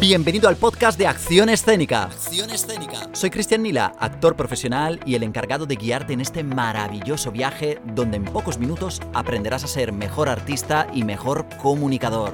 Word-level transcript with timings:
Bienvenido 0.00 0.48
al 0.48 0.54
podcast 0.54 0.96
de 0.96 1.08
Acción 1.08 1.48
Escénica. 1.48 2.04
Acción 2.04 2.50
Escénica. 2.50 3.10
Soy 3.14 3.30
Cristian 3.30 3.64
Nila, 3.64 3.94
actor 3.98 4.36
profesional 4.36 5.00
y 5.04 5.16
el 5.16 5.24
encargado 5.24 5.66
de 5.66 5.74
guiarte 5.74 6.12
en 6.12 6.20
este 6.20 6.44
maravilloso 6.44 7.32
viaje 7.32 7.80
donde 7.84 8.18
en 8.18 8.24
pocos 8.24 8.58
minutos 8.58 9.02
aprenderás 9.12 9.64
a 9.64 9.66
ser 9.66 9.92
mejor 9.92 10.28
artista 10.28 10.86
y 10.94 11.02
mejor 11.02 11.46
comunicador. 11.60 12.32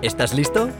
¿Estás 0.00 0.32
listo? 0.32 0.70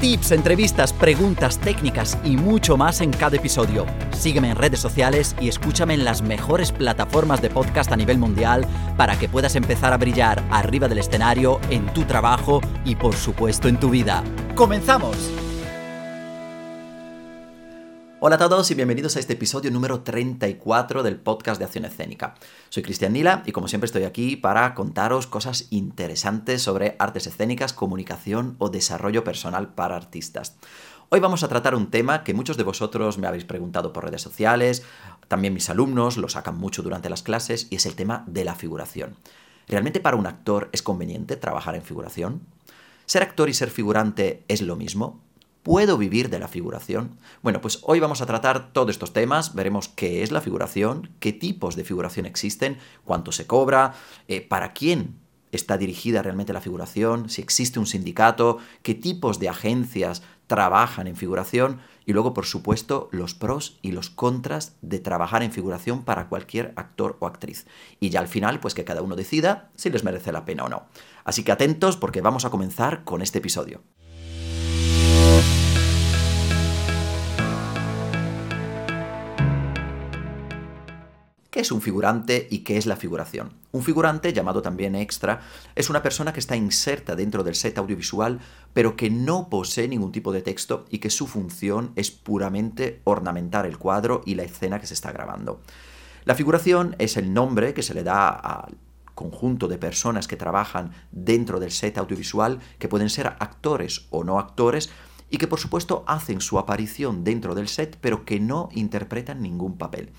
Tips, 0.00 0.32
entrevistas, 0.32 0.94
preguntas, 0.94 1.58
técnicas 1.58 2.16
y 2.24 2.38
mucho 2.38 2.78
más 2.78 3.02
en 3.02 3.10
cada 3.10 3.36
episodio. 3.36 3.84
Sígueme 4.12 4.48
en 4.48 4.56
redes 4.56 4.80
sociales 4.80 5.36
y 5.38 5.50
escúchame 5.50 5.92
en 5.92 6.06
las 6.06 6.22
mejores 6.22 6.72
plataformas 6.72 7.42
de 7.42 7.50
podcast 7.50 7.92
a 7.92 7.96
nivel 7.96 8.16
mundial 8.16 8.66
para 8.96 9.18
que 9.18 9.28
puedas 9.28 9.56
empezar 9.56 9.92
a 9.92 9.98
brillar 9.98 10.42
arriba 10.50 10.88
del 10.88 10.98
escenario, 10.98 11.60
en 11.68 11.84
tu 11.92 12.04
trabajo 12.04 12.62
y 12.86 12.94
por 12.94 13.14
supuesto 13.14 13.68
en 13.68 13.78
tu 13.78 13.90
vida. 13.90 14.24
¡Comenzamos! 14.54 15.49
Hola 18.22 18.36
a 18.36 18.38
todos 18.38 18.70
y 18.70 18.74
bienvenidos 18.74 19.16
a 19.16 19.18
este 19.18 19.32
episodio 19.32 19.70
número 19.70 20.02
34 20.02 21.02
del 21.02 21.16
podcast 21.16 21.58
de 21.58 21.64
Acción 21.64 21.86
Escénica. 21.86 22.34
Soy 22.68 22.82
Cristian 22.82 23.14
Nila 23.14 23.42
y 23.46 23.52
como 23.52 23.66
siempre 23.66 23.86
estoy 23.86 24.04
aquí 24.04 24.36
para 24.36 24.74
contaros 24.74 25.26
cosas 25.26 25.68
interesantes 25.70 26.60
sobre 26.60 26.96
artes 26.98 27.26
escénicas, 27.26 27.72
comunicación 27.72 28.56
o 28.58 28.68
desarrollo 28.68 29.24
personal 29.24 29.72
para 29.72 29.96
artistas. 29.96 30.58
Hoy 31.08 31.20
vamos 31.20 31.42
a 31.44 31.48
tratar 31.48 31.74
un 31.74 31.90
tema 31.90 32.22
que 32.22 32.34
muchos 32.34 32.58
de 32.58 32.62
vosotros 32.62 33.16
me 33.16 33.26
habéis 33.26 33.46
preguntado 33.46 33.94
por 33.94 34.04
redes 34.04 34.20
sociales, 34.20 34.82
también 35.28 35.54
mis 35.54 35.70
alumnos 35.70 36.18
lo 36.18 36.28
sacan 36.28 36.58
mucho 36.58 36.82
durante 36.82 37.08
las 37.08 37.22
clases 37.22 37.68
y 37.70 37.76
es 37.76 37.86
el 37.86 37.94
tema 37.94 38.24
de 38.26 38.44
la 38.44 38.54
figuración. 38.54 39.16
¿Realmente 39.66 39.98
para 39.98 40.18
un 40.18 40.26
actor 40.26 40.68
es 40.72 40.82
conveniente 40.82 41.36
trabajar 41.36 41.74
en 41.74 41.82
figuración? 41.82 42.42
¿Ser 43.06 43.22
actor 43.22 43.48
y 43.48 43.54
ser 43.54 43.70
figurante 43.70 44.44
es 44.46 44.60
lo 44.60 44.76
mismo? 44.76 45.22
¿Puedo 45.62 45.98
vivir 45.98 46.30
de 46.30 46.38
la 46.38 46.48
figuración? 46.48 47.18
Bueno, 47.42 47.60
pues 47.60 47.80
hoy 47.82 48.00
vamos 48.00 48.22
a 48.22 48.26
tratar 48.26 48.72
todos 48.72 48.92
estos 48.92 49.12
temas, 49.12 49.54
veremos 49.54 49.88
qué 49.88 50.22
es 50.22 50.32
la 50.32 50.40
figuración, 50.40 51.10
qué 51.20 51.34
tipos 51.34 51.76
de 51.76 51.84
figuración 51.84 52.24
existen, 52.24 52.78
cuánto 53.04 53.30
se 53.30 53.46
cobra, 53.46 53.92
eh, 54.26 54.40
para 54.40 54.72
quién 54.72 55.18
está 55.52 55.76
dirigida 55.76 56.22
realmente 56.22 56.54
la 56.54 56.62
figuración, 56.62 57.28
si 57.28 57.42
existe 57.42 57.78
un 57.78 57.86
sindicato, 57.86 58.56
qué 58.82 58.94
tipos 58.94 59.38
de 59.38 59.50
agencias 59.50 60.22
trabajan 60.46 61.06
en 61.06 61.16
figuración 61.16 61.80
y 62.06 62.14
luego, 62.14 62.32
por 62.32 62.46
supuesto, 62.46 63.10
los 63.12 63.34
pros 63.34 63.78
y 63.82 63.92
los 63.92 64.08
contras 64.08 64.76
de 64.80 64.98
trabajar 64.98 65.42
en 65.42 65.52
figuración 65.52 66.04
para 66.04 66.30
cualquier 66.30 66.72
actor 66.76 67.18
o 67.20 67.26
actriz. 67.26 67.66
Y 68.00 68.08
ya 68.08 68.20
al 68.20 68.28
final, 68.28 68.60
pues 68.60 68.72
que 68.72 68.84
cada 68.84 69.02
uno 69.02 69.14
decida 69.14 69.70
si 69.74 69.90
les 69.90 70.04
merece 70.04 70.32
la 70.32 70.46
pena 70.46 70.64
o 70.64 70.68
no. 70.70 70.86
Así 71.22 71.44
que 71.44 71.52
atentos 71.52 71.98
porque 71.98 72.22
vamos 72.22 72.46
a 72.46 72.50
comenzar 72.50 73.04
con 73.04 73.20
este 73.20 73.38
episodio. 73.38 73.82
¿Qué 81.60 81.64
es 81.64 81.72
un 81.72 81.82
figurante 81.82 82.48
y 82.50 82.60
qué 82.60 82.78
es 82.78 82.86
la 82.86 82.96
figuración? 82.96 83.52
Un 83.72 83.82
figurante, 83.82 84.32
llamado 84.32 84.62
también 84.62 84.94
extra, 84.94 85.42
es 85.74 85.90
una 85.90 86.02
persona 86.02 86.32
que 86.32 86.40
está 86.40 86.56
inserta 86.56 87.14
dentro 87.14 87.44
del 87.44 87.54
set 87.54 87.76
audiovisual, 87.76 88.40
pero 88.72 88.96
que 88.96 89.10
no 89.10 89.50
posee 89.50 89.86
ningún 89.86 90.10
tipo 90.10 90.32
de 90.32 90.40
texto 90.40 90.86
y 90.88 91.00
que 91.00 91.10
su 91.10 91.26
función 91.26 91.92
es 91.96 92.10
puramente 92.10 93.02
ornamentar 93.04 93.66
el 93.66 93.76
cuadro 93.76 94.22
y 94.24 94.36
la 94.36 94.44
escena 94.44 94.80
que 94.80 94.86
se 94.86 94.94
está 94.94 95.12
grabando. 95.12 95.60
La 96.24 96.34
figuración 96.34 96.96
es 96.98 97.18
el 97.18 97.34
nombre 97.34 97.74
que 97.74 97.82
se 97.82 97.92
le 97.92 98.04
da 98.04 98.30
al 98.30 98.78
conjunto 99.14 99.68
de 99.68 99.76
personas 99.76 100.28
que 100.28 100.38
trabajan 100.38 100.92
dentro 101.12 101.60
del 101.60 101.72
set 101.72 101.98
audiovisual, 101.98 102.60
que 102.78 102.88
pueden 102.88 103.10
ser 103.10 103.26
actores 103.26 104.06
o 104.08 104.24
no 104.24 104.38
actores, 104.38 104.88
y 105.28 105.36
que 105.36 105.46
por 105.46 105.60
supuesto 105.60 106.04
hacen 106.06 106.40
su 106.40 106.58
aparición 106.58 107.22
dentro 107.22 107.54
del 107.54 107.68
set, 107.68 107.98
pero 108.00 108.24
que 108.24 108.40
no 108.40 108.70
interpretan 108.72 109.42
ningún 109.42 109.76
papel. 109.76 110.10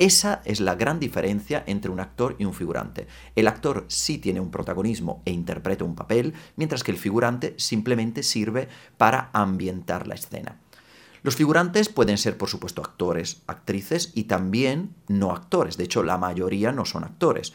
Esa 0.00 0.40
es 0.46 0.60
la 0.60 0.76
gran 0.76 0.98
diferencia 0.98 1.62
entre 1.66 1.90
un 1.90 2.00
actor 2.00 2.34
y 2.38 2.46
un 2.46 2.54
figurante. 2.54 3.06
El 3.36 3.46
actor 3.46 3.84
sí 3.88 4.16
tiene 4.16 4.40
un 4.40 4.50
protagonismo 4.50 5.20
e 5.26 5.30
interpreta 5.30 5.84
un 5.84 5.94
papel, 5.94 6.32
mientras 6.56 6.82
que 6.82 6.90
el 6.90 6.96
figurante 6.96 7.52
simplemente 7.58 8.22
sirve 8.22 8.70
para 8.96 9.28
ambientar 9.34 10.06
la 10.06 10.14
escena. 10.14 10.58
Los 11.22 11.36
figurantes 11.36 11.90
pueden 11.90 12.16
ser, 12.16 12.38
por 12.38 12.48
supuesto, 12.48 12.80
actores, 12.80 13.42
actrices 13.46 14.12
y 14.14 14.24
también 14.24 14.94
no 15.06 15.32
actores. 15.32 15.76
De 15.76 15.84
hecho, 15.84 16.02
la 16.02 16.16
mayoría 16.16 16.72
no 16.72 16.86
son 16.86 17.04
actores. 17.04 17.52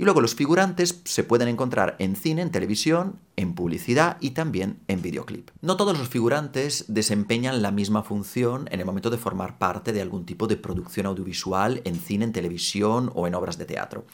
Y 0.00 0.04
luego 0.04 0.22
los 0.22 0.34
figurantes 0.34 1.02
se 1.04 1.24
pueden 1.24 1.48
encontrar 1.48 1.96
en 1.98 2.16
cine, 2.16 2.40
en 2.40 2.50
televisión, 2.50 3.18
en 3.36 3.54
publicidad 3.54 4.16
y 4.18 4.30
también 4.30 4.78
en 4.88 5.02
videoclip. 5.02 5.50
No 5.60 5.76
todos 5.76 5.98
los 5.98 6.08
figurantes 6.08 6.86
desempeñan 6.88 7.60
la 7.60 7.70
misma 7.70 8.02
función 8.02 8.66
en 8.70 8.80
el 8.80 8.86
momento 8.86 9.10
de 9.10 9.18
formar 9.18 9.58
parte 9.58 9.92
de 9.92 10.00
algún 10.00 10.24
tipo 10.24 10.46
de 10.46 10.56
producción 10.56 11.04
audiovisual 11.04 11.82
en 11.84 11.96
cine, 11.96 12.24
en 12.24 12.32
televisión 12.32 13.12
o 13.14 13.26
en 13.26 13.34
obras 13.34 13.58
de 13.58 13.66
teatro. 13.66 14.06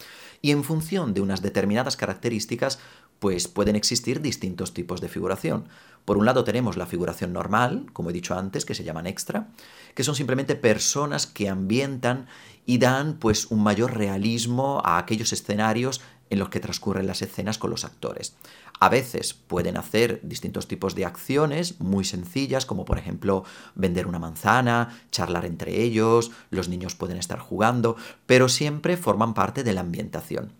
Y 0.42 0.50
en 0.50 0.64
función 0.64 1.14
de 1.14 1.20
unas 1.20 1.40
determinadas 1.40 1.96
características, 1.96 2.80
pues 3.20 3.46
pueden 3.46 3.76
existir 3.76 4.20
distintos 4.20 4.74
tipos 4.74 5.00
de 5.00 5.08
figuración. 5.08 5.68
Por 6.04 6.18
un 6.18 6.24
lado 6.24 6.42
tenemos 6.42 6.76
la 6.76 6.86
figuración 6.86 7.32
normal, 7.32 7.86
como 7.92 8.10
he 8.10 8.12
dicho 8.12 8.36
antes, 8.36 8.64
que 8.64 8.74
se 8.74 8.82
llaman 8.82 9.06
extra, 9.06 9.50
que 9.96 10.04
son 10.04 10.14
simplemente 10.14 10.54
personas 10.54 11.26
que 11.26 11.48
ambientan 11.48 12.26
y 12.66 12.78
dan 12.78 13.18
pues 13.18 13.46
un 13.46 13.62
mayor 13.62 13.96
realismo 13.96 14.82
a 14.84 14.98
aquellos 14.98 15.32
escenarios 15.32 16.02
en 16.28 16.38
los 16.38 16.50
que 16.50 16.60
transcurren 16.60 17.06
las 17.06 17.22
escenas 17.22 17.56
con 17.56 17.70
los 17.70 17.84
actores. 17.84 18.36
A 18.78 18.90
veces 18.90 19.32
pueden 19.32 19.78
hacer 19.78 20.20
distintos 20.22 20.68
tipos 20.68 20.94
de 20.94 21.06
acciones 21.06 21.80
muy 21.80 22.04
sencillas, 22.04 22.66
como 22.66 22.84
por 22.84 22.98
ejemplo 22.98 23.44
vender 23.74 24.06
una 24.06 24.18
manzana, 24.18 25.00
charlar 25.10 25.46
entre 25.46 25.82
ellos, 25.82 26.30
los 26.50 26.68
niños 26.68 26.94
pueden 26.94 27.16
estar 27.16 27.38
jugando, 27.38 27.96
pero 28.26 28.50
siempre 28.50 28.98
forman 28.98 29.32
parte 29.32 29.64
de 29.64 29.72
la 29.72 29.80
ambientación. 29.80 30.52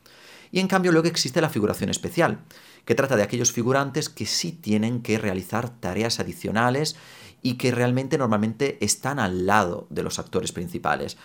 Y 0.51 0.61
en 0.61 0.69
cambio 0.69 0.93
luego 0.93 1.09
existe 1.09 1.43
la 1.43 1.51
figuración 1.51 1.91
especial, 1.91 2.39
que 2.87 2.95
trata 2.95 3.17
de 3.17 3.25
aquellos 3.25 3.53
figurantes 3.53 4.09
que 4.09 4.25
sí 4.25 4.53
tienen 4.53 5.03
que 5.03 5.19
realizar 5.19 5.69
tareas 5.69 6.21
adicionales 6.21 6.97
y 7.43 7.55
que 7.55 7.71
realmente 7.71 8.19
normalmente 8.19 8.79
están 8.85 9.19
al 9.19 9.47
lado 9.47 9.87
de 9.91 10.03
los 10.03 10.19
actores 10.19 10.53
principales. 10.53 11.17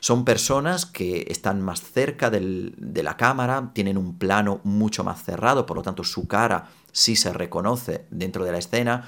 Son 0.00 0.24
personas 0.24 0.86
que 0.86 1.26
están 1.28 1.60
más 1.60 1.82
cerca 1.82 2.30
de 2.30 3.02
la 3.02 3.18
cámara, 3.18 3.70
tienen 3.74 3.98
un 3.98 4.16
plano 4.16 4.60
mucho 4.64 5.04
más 5.04 5.22
cerrado, 5.22 5.66
por 5.66 5.76
lo 5.76 5.82
tanto 5.82 6.04
su 6.04 6.26
cara 6.26 6.70
sí 6.90 7.16
se 7.16 7.32
reconoce 7.32 8.06
dentro 8.10 8.44
de 8.44 8.52
la 8.52 8.58
escena 8.58 9.06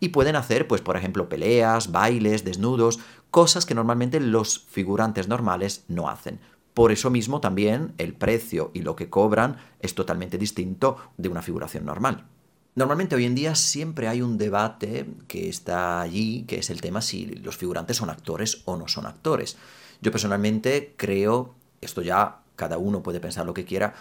y 0.00 0.08
pueden 0.08 0.34
hacer, 0.34 0.66
pues 0.66 0.80
por 0.80 0.96
ejemplo, 0.96 1.28
peleas, 1.28 1.92
bailes, 1.92 2.44
desnudos, 2.44 2.98
cosas 3.30 3.66
que 3.66 3.76
normalmente 3.76 4.18
los 4.18 4.66
figurantes 4.68 5.28
normales 5.28 5.84
no 5.86 6.08
hacen. 6.08 6.40
Por 6.74 6.90
eso 6.90 7.08
mismo 7.08 7.40
también 7.40 7.94
el 7.98 8.14
precio 8.14 8.70
y 8.74 8.82
lo 8.82 8.96
que 8.96 9.10
cobran 9.10 9.58
es 9.80 9.94
totalmente 9.94 10.38
distinto 10.38 10.96
de 11.18 11.28
una 11.28 11.42
figuración 11.42 11.84
normal. 11.84 12.26
Normalmente 12.74 13.14
hoy 13.14 13.26
en 13.26 13.34
día 13.34 13.54
siempre 13.54 14.08
hay 14.08 14.22
un 14.22 14.38
debate 14.38 15.06
que 15.28 15.50
está 15.50 16.00
allí, 16.00 16.44
que 16.48 16.58
es 16.58 16.70
el 16.70 16.80
tema 16.80 17.02
si 17.02 17.26
los 17.26 17.58
figurantes 17.58 17.98
son 17.98 18.08
actores 18.08 18.62
o 18.64 18.78
no 18.78 18.88
son 18.88 19.04
actores. 19.04 19.58
Yo 20.00 20.10
personalmente 20.10 20.94
creo, 20.96 21.54
esto 21.82 22.00
ya 22.00 22.38
cada 22.56 22.78
uno 22.78 23.02
puede 23.02 23.20
pensar 23.20 23.44
lo 23.44 23.52
que 23.52 23.66
quiera, 23.66 23.92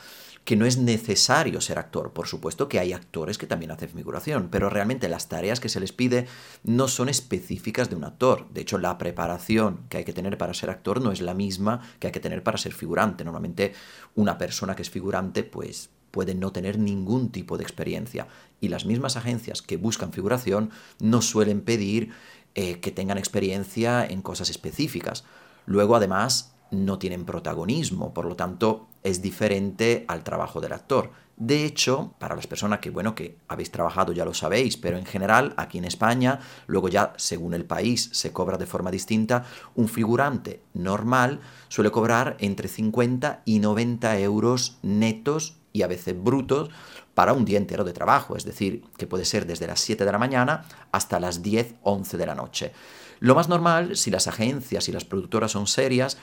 que 0.45 0.55
no 0.55 0.65
es 0.65 0.77
necesario 0.77 1.59
ser 1.59 1.79
actor. 1.79 2.13
Por 2.13 2.27
supuesto 2.27 2.69
que 2.69 2.79
hay 2.79 2.93
actores 2.93 3.37
que 3.37 3.45
también 3.45 3.71
hacen 3.71 3.89
figuración, 3.89 4.47
pero 4.49 4.69
realmente 4.69 5.09
las 5.09 5.27
tareas 5.27 5.59
que 5.59 5.67
se 5.67 5.81
les 5.81 5.91
pide 5.91 6.27
no 6.63 6.87
son 6.87 7.09
específicas 7.09 7.89
de 7.89 7.97
un 7.97 8.05
actor. 8.05 8.47
De 8.53 8.61
hecho, 8.61 8.77
la 8.77 8.97
preparación 8.97 9.81
que 9.89 9.97
hay 9.97 10.05
que 10.05 10.13
tener 10.13 10.37
para 10.37 10.53
ser 10.53 10.69
actor 10.69 11.01
no 11.01 11.11
es 11.11 11.19
la 11.19 11.33
misma 11.33 11.81
que 11.99 12.07
hay 12.07 12.13
que 12.13 12.21
tener 12.21 12.41
para 12.41 12.57
ser 12.57 12.71
figurante. 12.71 13.25
Normalmente 13.25 13.73
una 14.15 14.37
persona 14.37 14.77
que 14.77 14.81
es 14.81 14.89
figurante 14.89 15.43
pues 15.43 15.89
puede 16.11 16.35
no 16.35 16.51
tener 16.51 16.77
ningún 16.77 17.31
tipo 17.31 17.57
de 17.57 17.63
experiencia. 17.63 18.27
Y 18.59 18.67
las 18.67 18.85
mismas 18.85 19.17
agencias 19.17 19.61
que 19.61 19.77
buscan 19.77 20.13
figuración 20.13 20.69
no 20.99 21.21
suelen 21.21 21.61
pedir 21.61 22.11
eh, 22.53 22.79
que 22.79 22.91
tengan 22.91 23.17
experiencia 23.17 24.05
en 24.05 24.21
cosas 24.21 24.49
específicas. 24.49 25.23
Luego, 25.65 25.95
además, 25.95 26.53
no 26.71 26.99
tienen 26.99 27.25
protagonismo, 27.25 28.13
por 28.13 28.25
lo 28.25 28.35
tanto 28.35 28.87
es 29.03 29.21
diferente 29.21 30.05
al 30.07 30.23
trabajo 30.23 30.61
del 30.61 30.73
actor. 30.73 31.11
De 31.37 31.65
hecho, 31.65 32.13
para 32.19 32.35
las 32.35 32.45
personas 32.45 32.79
que, 32.79 32.91
bueno, 32.91 33.15
que 33.15 33.37
habéis 33.47 33.71
trabajado 33.71 34.13
ya 34.13 34.25
lo 34.25 34.33
sabéis, 34.33 34.77
pero 34.77 34.97
en 34.97 35.05
general 35.05 35.53
aquí 35.57 35.79
en 35.79 35.85
España, 35.85 36.39
luego 36.67 36.87
ya 36.87 37.13
según 37.17 37.53
el 37.53 37.65
país 37.65 38.09
se 38.13 38.31
cobra 38.31 38.57
de 38.57 38.67
forma 38.67 38.91
distinta, 38.91 39.45
un 39.75 39.89
figurante 39.89 40.61
normal 40.73 41.39
suele 41.67 41.89
cobrar 41.89 42.37
entre 42.39 42.67
50 42.67 43.41
y 43.45 43.59
90 43.59 44.19
euros 44.19 44.77
netos 44.83 45.60
y 45.73 45.81
a 45.81 45.87
veces 45.87 46.21
brutos 46.21 46.69
para 47.13 47.33
un 47.33 47.45
día 47.45 47.57
entero 47.57 47.83
de 47.83 47.93
trabajo, 47.93 48.35
es 48.35 48.45
decir, 48.45 48.83
que 48.97 49.07
puede 49.07 49.25
ser 49.25 49.45
desde 49.45 49.67
las 49.67 49.79
7 49.81 50.05
de 50.05 50.11
la 50.11 50.17
mañana 50.17 50.65
hasta 50.91 51.19
las 51.19 51.41
10, 51.41 51.75
11 51.83 52.17
de 52.17 52.25
la 52.25 52.35
noche. 52.35 52.73
Lo 53.19 53.35
más 53.35 53.49
normal, 53.49 53.97
si 53.97 54.09
las 54.09 54.27
agencias 54.27 54.89
y 54.89 54.91
las 54.91 55.05
productoras 55.05 55.51
son 55.51 55.67
serias, 55.67 56.17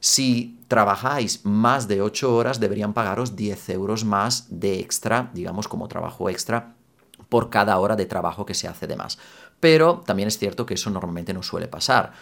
si 0.00 0.60
trabajáis 0.68 1.44
más 1.44 1.88
de 1.88 2.00
8 2.02 2.34
horas, 2.34 2.60
deberían 2.60 2.94
pagaros 2.94 3.36
10 3.36 3.68
euros 3.70 4.04
más 4.04 4.46
de 4.48 4.78
extra, 4.78 5.30
digamos 5.34 5.68
como 5.68 5.88
trabajo 5.88 6.30
extra, 6.30 6.74
por 7.28 7.50
cada 7.50 7.78
hora 7.78 7.96
de 7.96 8.06
trabajo 8.06 8.46
que 8.46 8.54
se 8.54 8.68
hace 8.68 8.86
de 8.86 8.96
más. 8.96 9.18
Pero 9.60 10.02
también 10.06 10.28
es 10.28 10.38
cierto 10.38 10.66
que 10.66 10.74
eso 10.74 10.90
normalmente 10.90 11.34
no 11.34 11.42
suele 11.42 11.66
pasar. 11.66 12.12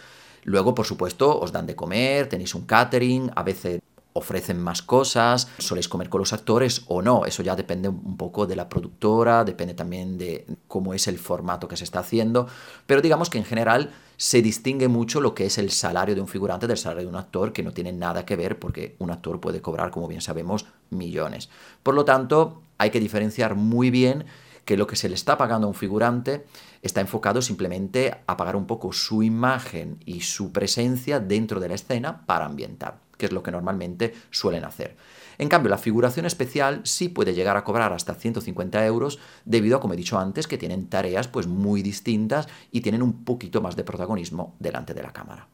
Luego, 0.43 0.73
por 0.73 0.85
supuesto, 0.85 1.39
os 1.39 1.51
dan 1.51 1.67
de 1.67 1.75
comer, 1.75 2.27
tenéis 2.27 2.55
un 2.55 2.65
catering, 2.65 3.31
a 3.35 3.43
veces 3.43 3.81
ofrecen 4.17 4.61
más 4.61 4.81
cosas, 4.81 5.47
soléis 5.57 5.87
comer 5.87 6.09
con 6.09 6.19
los 6.19 6.33
actores 6.33 6.83
o 6.87 7.01
no, 7.01 7.25
eso 7.25 7.43
ya 7.43 7.55
depende 7.55 7.89
un 7.89 8.17
poco 8.17 8.45
de 8.45 8.55
la 8.55 8.69
productora, 8.69 9.43
depende 9.43 9.73
también 9.73 10.17
de 10.17 10.45
cómo 10.67 10.93
es 10.93 11.07
el 11.07 11.17
formato 11.17 11.67
que 11.67 11.77
se 11.77 11.83
está 11.83 11.99
haciendo, 11.99 12.47
pero 12.85 13.01
digamos 13.01 13.29
que 13.29 13.37
en 13.37 13.45
general 13.45 13.91
se 14.17 14.41
distingue 14.41 14.87
mucho 14.87 15.21
lo 15.21 15.35
que 15.35 15.45
es 15.45 15.57
el 15.57 15.71
salario 15.71 16.15
de 16.15 16.21
un 16.21 16.27
figurante 16.27 16.67
del 16.67 16.77
salario 16.77 17.03
de 17.03 17.09
un 17.09 17.15
actor, 17.15 17.53
que 17.53 17.63
no 17.63 17.71
tiene 17.71 17.91
nada 17.91 18.25
que 18.25 18.35
ver 18.35 18.59
porque 18.59 18.95
un 18.99 19.11
actor 19.11 19.39
puede 19.39 19.61
cobrar, 19.61 19.91
como 19.91 20.07
bien 20.07 20.21
sabemos, 20.21 20.65
millones. 20.89 21.49
Por 21.83 21.93
lo 21.93 22.03
tanto, 22.03 22.63
hay 22.79 22.89
que 22.89 22.99
diferenciar 22.99 23.55
muy 23.55 23.91
bien 23.91 24.25
que 24.65 24.75
lo 24.75 24.85
que 24.85 24.97
se 24.97 25.07
le 25.07 25.15
está 25.15 25.37
pagando 25.37 25.65
a 25.65 25.69
un 25.69 25.75
figurante 25.75 26.45
está 26.81 26.99
enfocado 26.99 27.41
simplemente 27.41 28.17
a 28.27 28.35
pagar 28.35 28.55
un 28.55 28.67
poco 28.67 28.91
su 28.91 29.23
imagen 29.23 29.97
y 30.05 30.21
su 30.21 30.51
presencia 30.51 31.19
dentro 31.19 31.59
de 31.59 31.69
la 31.69 31.75
escena 31.75 32.25
para 32.25 32.45
ambientar, 32.45 32.99
que 33.17 33.25
es 33.25 33.31
lo 33.31 33.43
que 33.43 33.51
normalmente 33.51 34.13
suelen 34.31 34.63
hacer. 34.63 34.95
En 35.37 35.49
cambio, 35.49 35.69
la 35.69 35.77
figuración 35.77 36.25
especial 36.25 36.81
sí 36.83 37.09
puede 37.09 37.33
llegar 37.33 37.57
a 37.57 37.63
cobrar 37.63 37.93
hasta 37.93 38.15
150 38.15 38.85
euros 38.85 39.19
debido 39.45 39.77
a, 39.77 39.79
como 39.79 39.93
he 39.93 39.97
dicho 39.97 40.17
antes, 40.17 40.47
que 40.47 40.57
tienen 40.57 40.87
tareas 40.87 41.27
pues 41.27 41.47
muy 41.47 41.83
distintas 41.83 42.47
y 42.71 42.81
tienen 42.81 43.03
un 43.03 43.23
poquito 43.23 43.61
más 43.61 43.75
de 43.75 43.83
protagonismo 43.83 44.55
delante 44.59 44.93
de 44.93 45.03
la 45.03 45.13
cámara. 45.13 45.47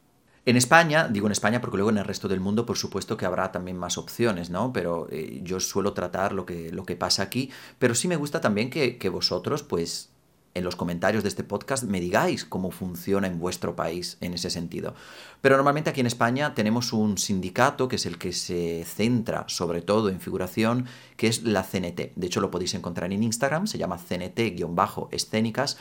En 0.46 0.56
España, 0.56 1.08
digo 1.08 1.26
en 1.26 1.32
España 1.32 1.60
porque 1.60 1.78
luego 1.78 1.90
en 1.90 1.96
el 1.96 2.04
resto 2.04 2.28
del 2.28 2.40
mundo 2.40 2.66
por 2.66 2.76
supuesto 2.76 3.16
que 3.16 3.24
habrá 3.24 3.50
también 3.50 3.78
más 3.78 3.96
opciones, 3.96 4.50
¿no? 4.50 4.74
Pero 4.74 5.08
eh, 5.10 5.40
yo 5.42 5.58
suelo 5.58 5.94
tratar 5.94 6.32
lo 6.32 6.44
que, 6.44 6.70
lo 6.70 6.84
que 6.84 6.96
pasa 6.96 7.22
aquí, 7.22 7.50
pero 7.78 7.94
sí 7.94 8.08
me 8.08 8.16
gusta 8.16 8.42
también 8.42 8.68
que, 8.68 8.98
que 8.98 9.08
vosotros 9.08 9.62
pues 9.62 10.13
en 10.54 10.64
los 10.64 10.76
comentarios 10.76 11.24
de 11.24 11.28
este 11.28 11.44
podcast 11.44 11.82
me 11.84 12.00
digáis 12.00 12.44
cómo 12.44 12.70
funciona 12.70 13.26
en 13.26 13.38
vuestro 13.38 13.74
país 13.74 14.16
en 14.20 14.34
ese 14.34 14.50
sentido. 14.50 14.94
Pero 15.40 15.56
normalmente 15.56 15.90
aquí 15.90 16.00
en 16.00 16.06
España 16.06 16.54
tenemos 16.54 16.92
un 16.92 17.18
sindicato 17.18 17.88
que 17.88 17.96
es 17.96 18.06
el 18.06 18.18
que 18.18 18.32
se 18.32 18.84
centra 18.84 19.44
sobre 19.48 19.82
todo 19.82 20.08
en 20.08 20.20
figuración, 20.20 20.86
que 21.16 21.26
es 21.26 21.42
la 21.42 21.64
CNT. 21.64 22.12
De 22.14 22.26
hecho 22.26 22.40
lo 22.40 22.50
podéis 22.50 22.74
encontrar 22.74 23.12
en 23.12 23.22
Instagram, 23.22 23.66
se 23.66 23.78
llama 23.78 23.98
CNT-escénicas. 23.98 25.76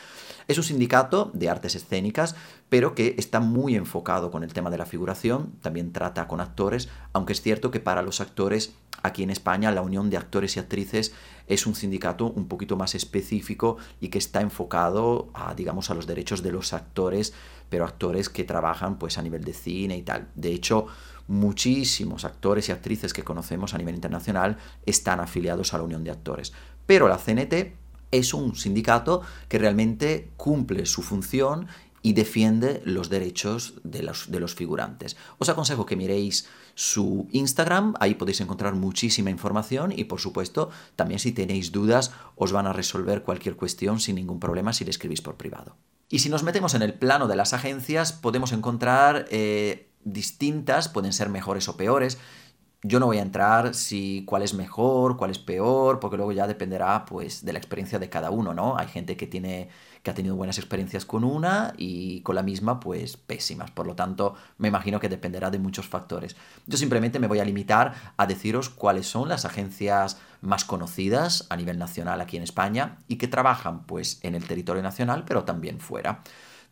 Es 0.48 0.58
un 0.58 0.64
sindicato 0.64 1.31
de 1.34 1.50
artes 1.50 1.76
escénicas, 1.76 2.36
pero 2.69 2.96
que 2.96 3.16
está 3.18 3.40
muy 3.40 3.76
enfocado 3.76 4.31
con 4.31 4.44
el 4.44 4.54
tema 4.54 4.69
de 4.72 4.78
la 4.78 4.86
figuración, 4.86 5.54
también 5.62 5.94
trata 5.94 6.28
con 6.28 6.42
actores, 6.42 6.90
aunque 7.14 7.34
es 7.34 7.42
cierto 7.42 7.72
que 7.72 7.80
para 7.80 8.02
los 8.02 8.19
actores 8.19 8.74
aquí 9.04 9.22
en 9.22 9.30
España 9.30 9.72
la 9.72 9.81
Unión 9.81 10.10
de 10.10 10.18
Actores 10.18 10.56
y 10.56 10.60
Actrices 10.60 11.14
es 11.48 11.68
un 11.68 11.76
sindicato 11.76 12.28
un 12.28 12.48
poquito 12.48 12.78
más 12.78 12.96
específico 12.96 13.78
y 14.00 14.08
que 14.08 14.18
está 14.18 14.42
enfocado 14.42 14.62
a, 15.33 15.54
digamos, 15.56 15.89
a 15.89 15.94
los 15.94 16.07
derechos 16.07 16.44
de 16.44 16.51
los 16.51 16.74
actores, 16.74 17.33
pero 17.69 17.86
actores 17.86 18.30
que 18.30 18.44
trabajan 18.44 18.98
pues 18.98 19.18
a 19.18 19.21
nivel 19.21 19.44
de 19.44 19.54
cine 19.54 19.98
y 19.98 20.04
tal. 20.04 20.27
De 20.36 20.51
hecho, 20.51 20.88
muchísimos 21.27 22.25
actores 22.25 22.69
y 22.69 22.71
actrices 22.71 23.13
que 23.13 23.24
conocemos 23.24 23.74
a 23.74 23.77
nivel 23.77 23.95
internacional 23.95 24.57
están 24.86 25.19
afiliados 25.19 25.74
a 25.74 25.77
la 25.77 25.83
Unión 25.83 26.04
de 26.04 26.12
Actores. 26.12 26.54
Pero 26.86 27.07
la 27.07 27.18
CNT 27.18 27.75
es 28.12 28.33
un 28.33 28.56
sindicato 28.56 29.21
que 29.48 29.57
realmente 29.57 30.31
cumple 30.38 30.86
su 30.86 31.01
función 31.01 31.68
y 32.01 32.13
defiende 32.13 32.81
los 32.86 33.09
derechos 33.09 33.75
de 33.83 34.04
los, 34.04 34.30
de 34.30 34.39
los 34.39 34.54
figurantes. 34.54 35.16
Os 35.39 35.50
aconsejo 35.50 35.86
que 35.86 35.95
miréis 35.95 36.48
su 36.75 37.28
Instagram, 37.31 37.94
ahí 38.00 38.16
podéis 38.16 38.42
encontrar 38.42 38.74
muchísima 38.74 39.30
información 39.30 39.94
y 39.96 40.06
por 40.06 40.20
supuesto 40.20 40.70
también 40.96 41.20
si 41.20 41.31
tenéis 41.31 41.72
dudas 41.72 42.12
os 42.36 42.52
van 42.52 42.68
a 42.68 42.74
resolver 42.74 43.24
cualquier 43.24 43.56
cuestión 43.56 44.00
sin 44.00 44.16
ningún 44.16 44.40
problema 44.40 44.74
si 44.74 44.84
le 44.84 44.92
escribís 44.92 45.22
por 45.22 45.36
privado. 45.36 45.75
Y 46.10 46.20
si 46.20 46.30
nos 46.30 46.44
metemos 46.44 46.74
en 46.74 46.81
el 46.81 46.94
plano 46.94 47.28
de 47.28 47.36
las 47.36 47.54
agencias 47.54 48.14
podemos 48.14 48.52
encontrar 48.52 49.25
eh, 49.30 49.90
distintas, 50.04 50.90
pueden 50.90 51.14
ser 51.14 51.30
mejores 51.30 51.68
o 51.68 51.78
peores, 51.78 52.18
yo 52.83 53.00
no 53.00 53.06
voy 53.06 53.18
a 53.18 53.21
entrar 53.21 53.74
si 53.74 54.24
cuál 54.25 54.44
es 54.44 54.53
mejor, 54.53 55.15
cuál 55.15 55.31
es 55.31 55.39
peor, 55.39 56.00
porque 56.00 56.18
luego 56.18 56.33
ya 56.33 56.47
dependerá 56.47 57.06
pues 57.06 57.45
de 57.45 57.53
la 57.53 57.59
experiencia 57.59 57.97
de 57.97 58.09
cada 58.09 58.30
uno, 58.30 58.53
¿no? 58.53 58.77
Hay 58.77 58.88
gente 58.88 59.15
que 59.15 59.25
tiene 59.25 59.69
que 60.03 60.12
ha 60.12 60.13
tenido 60.13 60.35
buenas 60.35 60.57
experiencias 60.57 61.06
con 61.06 61.24
una 61.24 61.74
y 61.77 62.19
con 62.21 62.35
la 62.35 62.44
misma 62.44 62.81
pues 62.81 63.15
pésimas, 63.15 63.71
por 63.71 63.88
lo 63.88 63.95
tanto 63.95 64.35
me 64.57 64.68
imagino 64.68 65.00
que 65.00 65.07
dependerá 65.07 65.50
de 65.50 65.59
muchos 65.59 65.88
factores. 65.88 66.35
Yo 66.68 66.77
simplemente 66.77 67.19
me 67.19 67.27
voy 67.27 67.39
a 67.39 67.45
limitar 67.45 67.94
a 68.18 68.27
deciros 68.27 68.68
cuáles 68.68 69.07
son 69.07 69.30
las 69.30 69.45
agencias 69.45 70.19
más 70.41 70.65
conocidas 70.65 71.47
a 71.50 71.56
nivel 71.56 71.80
nacional 71.80 72.19
aquí 72.19 72.35
en 72.35 72.44
España 72.44 72.97
y 73.07 73.15
que 73.15 73.30
trabajan 73.30 73.85
pues 73.85 74.19
en 74.24 74.35
el 74.35 74.45
territorio 74.45 74.83
nacional, 74.83 75.24
pero 75.25 75.45
también 75.45 75.80
fuera. 75.80 76.21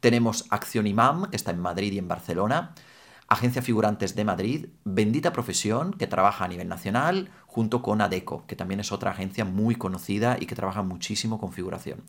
Tenemos 0.02 0.48
Acción 0.50 0.88
Imam, 0.88 1.30
que 1.30 1.38
está 1.38 1.52
en 1.52 1.60
Madrid 1.60 1.94
y 1.94 2.00
en 2.00 2.10
Barcelona. 2.10 2.74
Agencia 3.32 3.62
Figurantes 3.62 4.14
de 4.14 4.26
Madrid, 4.26 4.66
Bendita 4.84 5.32
Profesión, 5.32 5.94
que 5.94 6.06
trabaja 6.06 6.44
a 6.44 6.50
nivel 6.50 6.68
nacional, 6.68 7.32
junto 7.48 7.82
con 7.82 8.02
ADECO, 8.02 8.46
que 8.46 8.58
también 8.58 8.82
es 8.82 8.92
otra 8.92 9.12
agencia 9.12 9.46
muy 9.46 9.76
conocida 9.76 10.36
y 10.38 10.48
que 10.48 10.56
trabaja 10.56 10.84
muchísimo 10.84 11.40
con 11.40 11.54
figuración. 11.54 12.04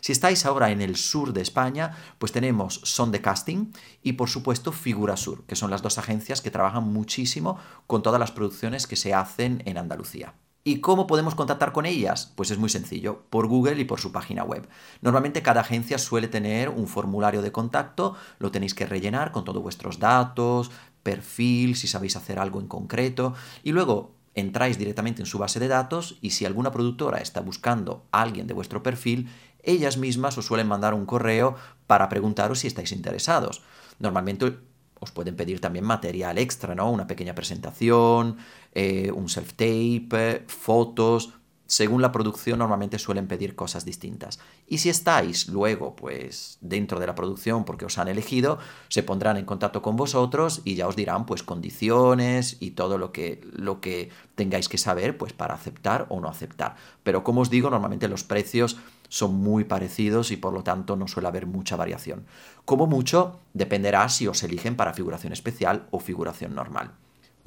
Si 0.00 0.12
estáis 0.12 0.44
ahora 0.44 0.70
en 0.70 0.82
el 0.82 0.96
sur 0.96 1.32
de 1.32 1.40
España, 1.40 1.96
pues 2.18 2.30
tenemos 2.30 2.82
Son 2.84 3.10
de 3.10 3.22
Casting 3.22 3.72
y 4.02 4.12
por 4.12 4.28
supuesto 4.28 4.70
Figura 4.70 5.16
Sur, 5.16 5.46
que 5.46 5.56
son 5.56 5.70
las 5.70 5.80
dos 5.80 5.96
agencias 5.96 6.42
que 6.42 6.50
trabajan 6.50 6.84
muchísimo 6.84 7.58
con 7.86 8.02
todas 8.02 8.20
las 8.20 8.32
producciones 8.32 8.86
que 8.86 8.96
se 8.96 9.14
hacen 9.14 9.62
en 9.64 9.78
Andalucía. 9.78 10.34
¿Y 10.68 10.80
cómo 10.80 11.06
podemos 11.06 11.36
contactar 11.36 11.70
con 11.70 11.86
ellas? 11.86 12.32
Pues 12.34 12.50
es 12.50 12.58
muy 12.58 12.68
sencillo, 12.68 13.22
por 13.30 13.46
Google 13.46 13.80
y 13.80 13.84
por 13.84 14.00
su 14.00 14.10
página 14.10 14.42
web. 14.42 14.68
Normalmente 15.00 15.40
cada 15.40 15.60
agencia 15.60 15.96
suele 15.96 16.26
tener 16.26 16.70
un 16.70 16.88
formulario 16.88 17.40
de 17.40 17.52
contacto, 17.52 18.16
lo 18.40 18.50
tenéis 18.50 18.74
que 18.74 18.84
rellenar 18.84 19.30
con 19.30 19.44
todos 19.44 19.62
vuestros 19.62 20.00
datos, 20.00 20.72
perfil, 21.04 21.76
si 21.76 21.86
sabéis 21.86 22.16
hacer 22.16 22.40
algo 22.40 22.58
en 22.58 22.66
concreto, 22.66 23.34
y 23.62 23.70
luego 23.70 24.16
entráis 24.34 24.76
directamente 24.76 25.22
en 25.22 25.26
su 25.26 25.38
base 25.38 25.60
de 25.60 25.68
datos 25.68 26.18
y 26.20 26.30
si 26.30 26.44
alguna 26.44 26.72
productora 26.72 27.18
está 27.18 27.40
buscando 27.42 28.04
a 28.10 28.22
alguien 28.22 28.48
de 28.48 28.54
vuestro 28.54 28.82
perfil, 28.82 29.28
ellas 29.62 29.98
mismas 29.98 30.36
os 30.36 30.46
suelen 30.46 30.66
mandar 30.66 30.94
un 30.94 31.06
correo 31.06 31.54
para 31.86 32.08
preguntaros 32.08 32.58
si 32.58 32.66
estáis 32.66 32.90
interesados. 32.90 33.62
Normalmente 34.00 34.58
os 35.00 35.10
pueden 35.10 35.36
pedir 35.36 35.60
también 35.60 35.84
material 35.84 36.38
extra, 36.38 36.74
¿no? 36.74 36.90
Una 36.90 37.06
pequeña 37.06 37.34
presentación, 37.34 38.38
eh, 38.72 39.10
un 39.12 39.28
self-tape, 39.28 40.44
fotos. 40.46 41.32
Según 41.66 42.00
la 42.00 42.12
producción, 42.12 42.60
normalmente 42.60 42.98
suelen 42.98 43.26
pedir 43.26 43.56
cosas 43.56 43.84
distintas. 43.84 44.38
Y 44.68 44.78
si 44.78 44.88
estáis 44.88 45.48
luego, 45.48 45.96
pues, 45.96 46.58
dentro 46.60 47.00
de 47.00 47.06
la 47.08 47.16
producción 47.16 47.64
porque 47.64 47.84
os 47.84 47.98
han 47.98 48.06
elegido, 48.06 48.58
se 48.88 49.02
pondrán 49.02 49.36
en 49.36 49.44
contacto 49.44 49.82
con 49.82 49.96
vosotros 49.96 50.62
y 50.64 50.76
ya 50.76 50.86
os 50.86 50.94
dirán, 50.94 51.26
pues, 51.26 51.42
condiciones 51.42 52.56
y 52.60 52.72
todo 52.72 52.98
lo 52.98 53.10
que, 53.10 53.40
lo 53.52 53.80
que 53.80 54.10
tengáis 54.36 54.68
que 54.68 54.78
saber, 54.78 55.18
pues, 55.18 55.32
para 55.32 55.54
aceptar 55.54 56.06
o 56.08 56.20
no 56.20 56.28
aceptar. 56.28 56.76
Pero 57.02 57.24
como 57.24 57.40
os 57.40 57.50
digo, 57.50 57.68
normalmente 57.68 58.08
los 58.08 58.22
precios 58.22 58.76
son 59.08 59.34
muy 59.34 59.64
parecidos 59.64 60.30
y 60.30 60.36
por 60.36 60.52
lo 60.52 60.62
tanto 60.62 60.96
no 60.96 61.08
suele 61.08 61.28
haber 61.28 61.46
mucha 61.46 61.76
variación. 61.76 62.26
Como 62.64 62.86
mucho, 62.86 63.40
dependerá 63.54 64.08
si 64.08 64.26
os 64.28 64.42
eligen 64.42 64.76
para 64.76 64.94
figuración 64.94 65.32
especial 65.32 65.86
o 65.90 66.00
figuración 66.00 66.54
normal. 66.54 66.92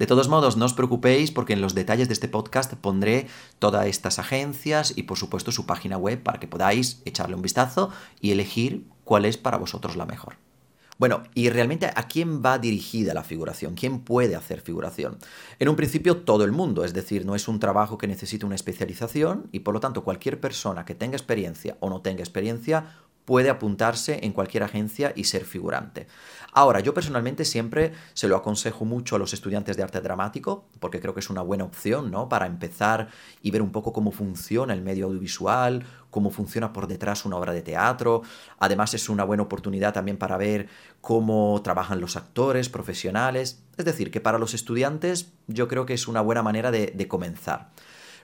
De 0.00 0.06
todos 0.06 0.28
modos, 0.28 0.56
no 0.56 0.64
os 0.64 0.72
preocupéis 0.72 1.30
porque 1.30 1.52
en 1.52 1.60
los 1.60 1.74
detalles 1.74 2.08
de 2.08 2.14
este 2.14 2.26
podcast 2.26 2.72
pondré 2.72 3.26
todas 3.58 3.86
estas 3.86 4.18
agencias 4.18 4.94
y 4.96 5.02
por 5.02 5.18
supuesto 5.18 5.52
su 5.52 5.66
página 5.66 5.98
web 5.98 6.22
para 6.22 6.40
que 6.40 6.48
podáis 6.48 7.02
echarle 7.04 7.36
un 7.36 7.42
vistazo 7.42 7.90
y 8.18 8.30
elegir 8.30 8.86
cuál 9.04 9.26
es 9.26 9.36
para 9.36 9.58
vosotros 9.58 9.96
la 9.96 10.06
mejor. 10.06 10.36
Bueno, 10.96 11.24
¿y 11.34 11.50
realmente 11.50 11.84
a 11.94 12.08
quién 12.08 12.42
va 12.42 12.58
dirigida 12.58 13.12
la 13.12 13.24
figuración? 13.24 13.74
¿Quién 13.74 14.00
puede 14.00 14.36
hacer 14.36 14.62
figuración? 14.62 15.18
En 15.58 15.68
un 15.68 15.76
principio 15.76 16.16
todo 16.16 16.44
el 16.44 16.52
mundo, 16.52 16.86
es 16.86 16.94
decir, 16.94 17.26
no 17.26 17.34
es 17.34 17.46
un 17.46 17.60
trabajo 17.60 17.98
que 17.98 18.06
necesite 18.06 18.46
una 18.46 18.54
especialización 18.54 19.48
y 19.52 19.60
por 19.60 19.74
lo 19.74 19.80
tanto 19.80 20.02
cualquier 20.02 20.40
persona 20.40 20.86
que 20.86 20.94
tenga 20.94 21.16
experiencia 21.16 21.76
o 21.80 21.90
no 21.90 22.00
tenga 22.00 22.20
experiencia 22.20 22.86
puede 23.30 23.48
apuntarse 23.48 24.18
en 24.24 24.32
cualquier 24.32 24.64
agencia 24.64 25.12
y 25.14 25.22
ser 25.22 25.44
figurante. 25.44 26.08
Ahora, 26.52 26.80
yo 26.80 26.92
personalmente 26.94 27.44
siempre 27.44 27.92
se 28.12 28.26
lo 28.26 28.34
aconsejo 28.34 28.84
mucho 28.84 29.14
a 29.14 29.20
los 29.20 29.32
estudiantes 29.32 29.76
de 29.76 29.84
arte 29.84 30.00
dramático, 30.00 30.64
porque 30.80 30.98
creo 30.98 31.14
que 31.14 31.20
es 31.20 31.30
una 31.30 31.40
buena 31.40 31.62
opción, 31.62 32.10
¿no? 32.10 32.28
Para 32.28 32.46
empezar 32.46 33.06
y 33.40 33.52
ver 33.52 33.62
un 33.62 33.70
poco 33.70 33.92
cómo 33.92 34.10
funciona 34.10 34.74
el 34.74 34.82
medio 34.82 35.06
audiovisual, 35.06 35.86
cómo 36.10 36.32
funciona 36.32 36.72
por 36.72 36.88
detrás 36.88 37.24
una 37.24 37.36
obra 37.36 37.52
de 37.52 37.62
teatro. 37.62 38.22
Además, 38.58 38.94
es 38.94 39.08
una 39.08 39.22
buena 39.22 39.44
oportunidad 39.44 39.94
también 39.94 40.16
para 40.16 40.36
ver 40.36 40.68
cómo 41.00 41.60
trabajan 41.62 42.00
los 42.00 42.16
actores 42.16 42.68
profesionales. 42.68 43.62
Es 43.76 43.84
decir, 43.84 44.10
que 44.10 44.20
para 44.20 44.40
los 44.40 44.54
estudiantes 44.54 45.32
yo 45.46 45.68
creo 45.68 45.86
que 45.86 45.94
es 45.94 46.08
una 46.08 46.20
buena 46.20 46.42
manera 46.42 46.72
de, 46.72 46.88
de 46.96 47.06
comenzar. 47.06 47.70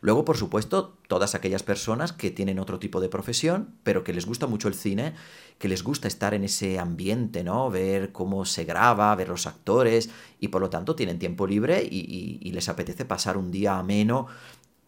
Luego, 0.00 0.25
por 0.25 0.37
supuesto, 0.37 0.97
todas 1.09 1.35
aquellas 1.35 1.62
personas 1.62 2.12
que 2.12 2.31
tienen 2.31 2.59
otro 2.59 2.79
tipo 2.79 3.00
de 3.00 3.09
profesión, 3.09 3.75
pero 3.83 4.05
que 4.05 4.12
les 4.12 4.26
gusta 4.26 4.47
mucho 4.47 4.69
el 4.69 4.75
cine, 4.75 5.15
que 5.59 5.69
les 5.69 5.83
gusta 5.83 6.09
estar 6.09 6.35
en 6.35 6.45
ese 6.45 6.79
ambiente, 6.79 7.43
¿no? 7.45 7.71
Ver 7.71 8.12
cómo 8.12 8.45
se 8.45 8.65
graba, 8.65 9.15
ver 9.15 9.29
los 9.29 9.47
actores, 9.47 10.11
y 10.38 10.49
por 10.49 10.61
lo 10.61 10.71
tanto 10.71 10.95
tienen 10.97 11.19
tiempo 11.19 11.47
libre 11.47 11.83
y, 11.83 12.50
les 12.57 12.69
apetece 12.71 13.05
pasar 13.05 13.37
un 13.37 13.50
día 13.50 13.79
ameno 13.79 14.29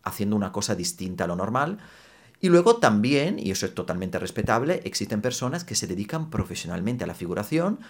haciendo 0.03 0.37
una 0.37 0.53
cosa 0.53 0.75
distinta 0.75 1.25
a 1.25 1.27
lo 1.27 1.37
normal. 1.37 1.79
Y 2.41 2.49
luego 2.49 2.77
también, 2.77 3.39
y 3.39 3.51
eso 3.51 3.67
es 3.67 3.75
totalmente 3.75 4.19
respetable, 4.19 4.81
existen 4.85 5.21
personas 5.21 5.65
que 5.65 5.75
se 5.75 5.87
dedican 5.87 6.31
profesionalmente 6.31 7.05
a 7.05 7.07
la 7.07 7.15
figuración, 7.15 7.81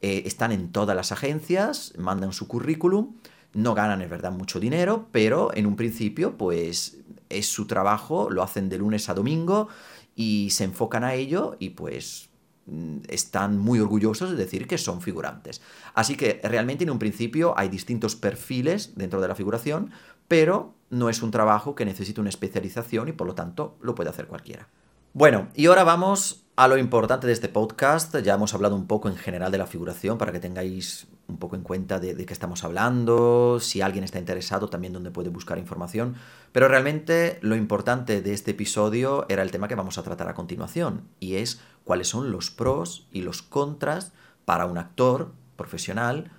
eh, 0.00 0.22
están 0.26 0.50
en 0.50 0.72
todas 0.72 0.96
las 0.96 1.12
agencias, 1.12 1.92
mandan 1.98 2.32
su 2.32 2.48
currículum, 2.48 3.14
no 3.54 3.74
ganan, 3.74 4.02
es 4.02 4.10
verdad, 4.10 4.32
mucho 4.32 4.60
dinero, 4.60 5.08
pero 5.12 5.50
en 5.54 5.66
un 5.66 5.76
principio, 5.76 6.36
pues 6.36 6.98
es 7.28 7.46
su 7.46 7.66
trabajo, 7.66 8.30
lo 8.30 8.42
hacen 8.42 8.68
de 8.68 8.78
lunes 8.78 9.08
a 9.08 9.14
domingo 9.14 9.68
y 10.14 10.50
se 10.50 10.64
enfocan 10.64 11.04
a 11.04 11.14
ello 11.14 11.56
y 11.58 11.70
pues 11.70 12.28
mm, 12.66 12.98
están 13.08 13.58
muy 13.58 13.80
orgullosos 13.80 14.30
de 14.30 14.36
decir 14.36 14.66
que 14.66 14.78
son 14.78 15.00
figurantes. 15.00 15.62
Así 15.94 16.16
que 16.16 16.40
realmente 16.42 16.84
en 16.84 16.90
un 16.90 16.98
principio 16.98 17.54
hay 17.56 17.68
distintos 17.68 18.16
perfiles 18.16 18.94
dentro 18.96 19.20
de 19.20 19.28
la 19.28 19.34
figuración, 19.34 19.90
pero 20.26 20.74
no 20.90 21.08
es 21.08 21.22
un 21.22 21.30
trabajo 21.30 21.74
que 21.74 21.84
necesite 21.84 22.20
una 22.20 22.30
especialización 22.30 23.08
y 23.08 23.12
por 23.12 23.26
lo 23.26 23.34
tanto 23.34 23.76
lo 23.80 23.94
puede 23.94 24.10
hacer 24.10 24.26
cualquiera. 24.26 24.68
Bueno, 25.12 25.48
y 25.54 25.66
ahora 25.66 25.84
vamos 25.84 26.44
a 26.58 26.66
lo 26.66 26.76
importante 26.76 27.28
de 27.28 27.32
este 27.32 27.48
podcast. 27.48 28.16
Ya 28.18 28.34
hemos 28.34 28.52
hablado 28.52 28.74
un 28.74 28.88
poco 28.88 29.08
en 29.08 29.14
general 29.14 29.52
de 29.52 29.58
la 29.58 29.68
figuración 29.68 30.18
para 30.18 30.32
que 30.32 30.40
tengáis 30.40 31.06
un 31.28 31.36
poco 31.36 31.54
en 31.54 31.62
cuenta 31.62 32.00
de, 32.00 32.16
qué 32.26 32.32
estamos 32.32 32.64
hablando, 32.64 33.60
si 33.60 33.80
alguien 33.80 34.02
está 34.02 34.18
interesado 34.18 34.68
también 34.68 34.92
dónde 34.92 35.12
puede 35.12 35.28
buscar 35.28 35.58
información. 35.58 36.16
Pero 36.50 36.66
realmente 36.66 37.38
lo 37.42 37.54
importante 37.54 38.22
de 38.22 38.32
este 38.32 38.50
episodio 38.50 39.24
era 39.28 39.42
el 39.44 39.52
tema 39.52 39.68
que 39.68 39.76
vamos 39.76 39.98
a 39.98 40.02
tratar 40.02 40.26
a 40.28 40.34
continuación 40.34 41.02
y 41.20 41.36
es 41.36 41.60
cuáles 41.84 42.08
son 42.08 42.32
los 42.32 42.50
pros 42.50 43.06
y 43.12 43.22
los 43.22 43.40
contras 43.40 44.10
para 44.44 44.66
un 44.66 44.78
actor 44.78 45.30
profesional 45.54 46.32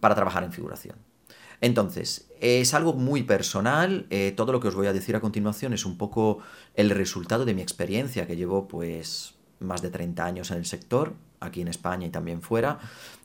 para 0.00 0.16
trabajar 0.16 0.42
en 0.42 0.52
figuración. 0.52 0.96
Entonces, 1.60 2.28
es 2.40 2.74
algo 2.74 2.94
muy 2.94 3.22
personal, 3.22 4.08
eh, 4.10 4.32
todo 4.36 4.50
lo 4.50 4.58
que 4.58 4.66
os 4.66 4.74
voy 4.74 4.88
a 4.88 4.92
decir 4.92 5.14
a 5.14 5.20
continuación 5.20 5.74
es 5.74 5.84
un 5.84 5.96
poco 5.96 6.38
el 6.74 6.90
resultado 6.90 7.44
de 7.44 7.54
mi 7.54 7.62
experiencia, 7.62 8.26
que 8.26 8.34
llevo 8.34 8.66
pues 8.66 9.34
más 9.60 9.82
de 9.82 9.90
30 9.90 10.24
años 10.24 10.50
en 10.50 10.58
el 10.58 10.66
sector, 10.66 11.14
aquí 11.38 11.60
en 11.60 11.68
España 11.68 12.06
y 12.06 12.10
también 12.10 12.42
fuera, 12.42 12.78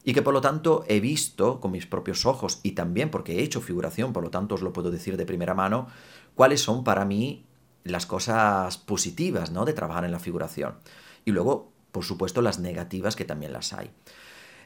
y 0.03 0.13
que 0.13 0.21
por 0.21 0.33
lo 0.33 0.41
tanto 0.41 0.83
he 0.87 0.99
visto 0.99 1.59
con 1.59 1.71
mis 1.71 1.85
propios 1.85 2.25
ojos 2.25 2.59
y 2.63 2.71
también 2.71 3.09
porque 3.09 3.39
he 3.39 3.43
hecho 3.43 3.61
figuración, 3.61 4.13
por 4.13 4.23
lo 4.23 4.29
tanto 4.29 4.55
os 4.55 4.61
lo 4.61 4.73
puedo 4.73 4.91
decir 4.91 5.17
de 5.17 5.25
primera 5.25 5.53
mano, 5.53 5.87
cuáles 6.35 6.61
son 6.61 6.83
para 6.83 7.05
mí 7.05 7.45
las 7.83 8.05
cosas 8.05 8.77
positivas 8.77 9.51
¿no? 9.51 9.65
de 9.65 9.73
trabajar 9.73 10.05
en 10.05 10.11
la 10.11 10.19
figuración. 10.19 10.75
Y 11.23 11.31
luego, 11.31 11.71
por 11.91 12.03
supuesto, 12.03 12.41
las 12.41 12.59
negativas 12.59 13.15
que 13.15 13.25
también 13.25 13.53
las 13.53 13.73
hay. 13.73 13.91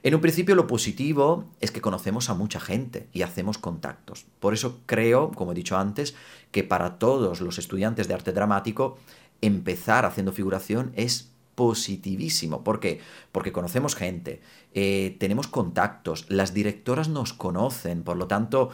En 0.02 0.16
un 0.16 0.22
principio 0.22 0.56
lo 0.56 0.68
positivo 0.68 1.50
es 1.60 1.72
que 1.72 1.82
conocemos 1.82 2.30
a 2.30 2.34
mucha 2.34 2.62
gente 2.62 3.10
y 3.12 3.24
hacemos 3.24 3.58
contactos. 3.58 4.26
Por 4.40 4.54
eso 4.54 4.80
creo, 4.86 5.32
como 5.32 5.52
he 5.52 5.56
dicho 5.56 5.78
antes, 5.78 6.16
que 6.52 6.64
para 6.64 6.98
todos 6.98 7.42
los 7.42 7.58
estudiantes 7.60 8.08
de 8.08 8.14
arte 8.14 8.32
dramático 8.32 8.98
empezar 9.42 10.06
haciendo 10.06 10.32
figuración 10.32 10.94
es 10.96 11.34
positivísimo. 11.60 12.64
¿Por 12.64 12.80
qué? 12.80 13.02
Porque 13.34 13.52
conocemos 13.52 13.96
gente, 13.96 14.40
eh, 14.74 15.18
tenemos 15.20 15.48
contactos, 15.48 16.26
las 16.30 16.54
directoras 16.54 17.10
nos 17.10 17.34
conocen, 17.34 18.04
por 18.04 18.16
lo 18.16 18.28
tanto, 18.28 18.70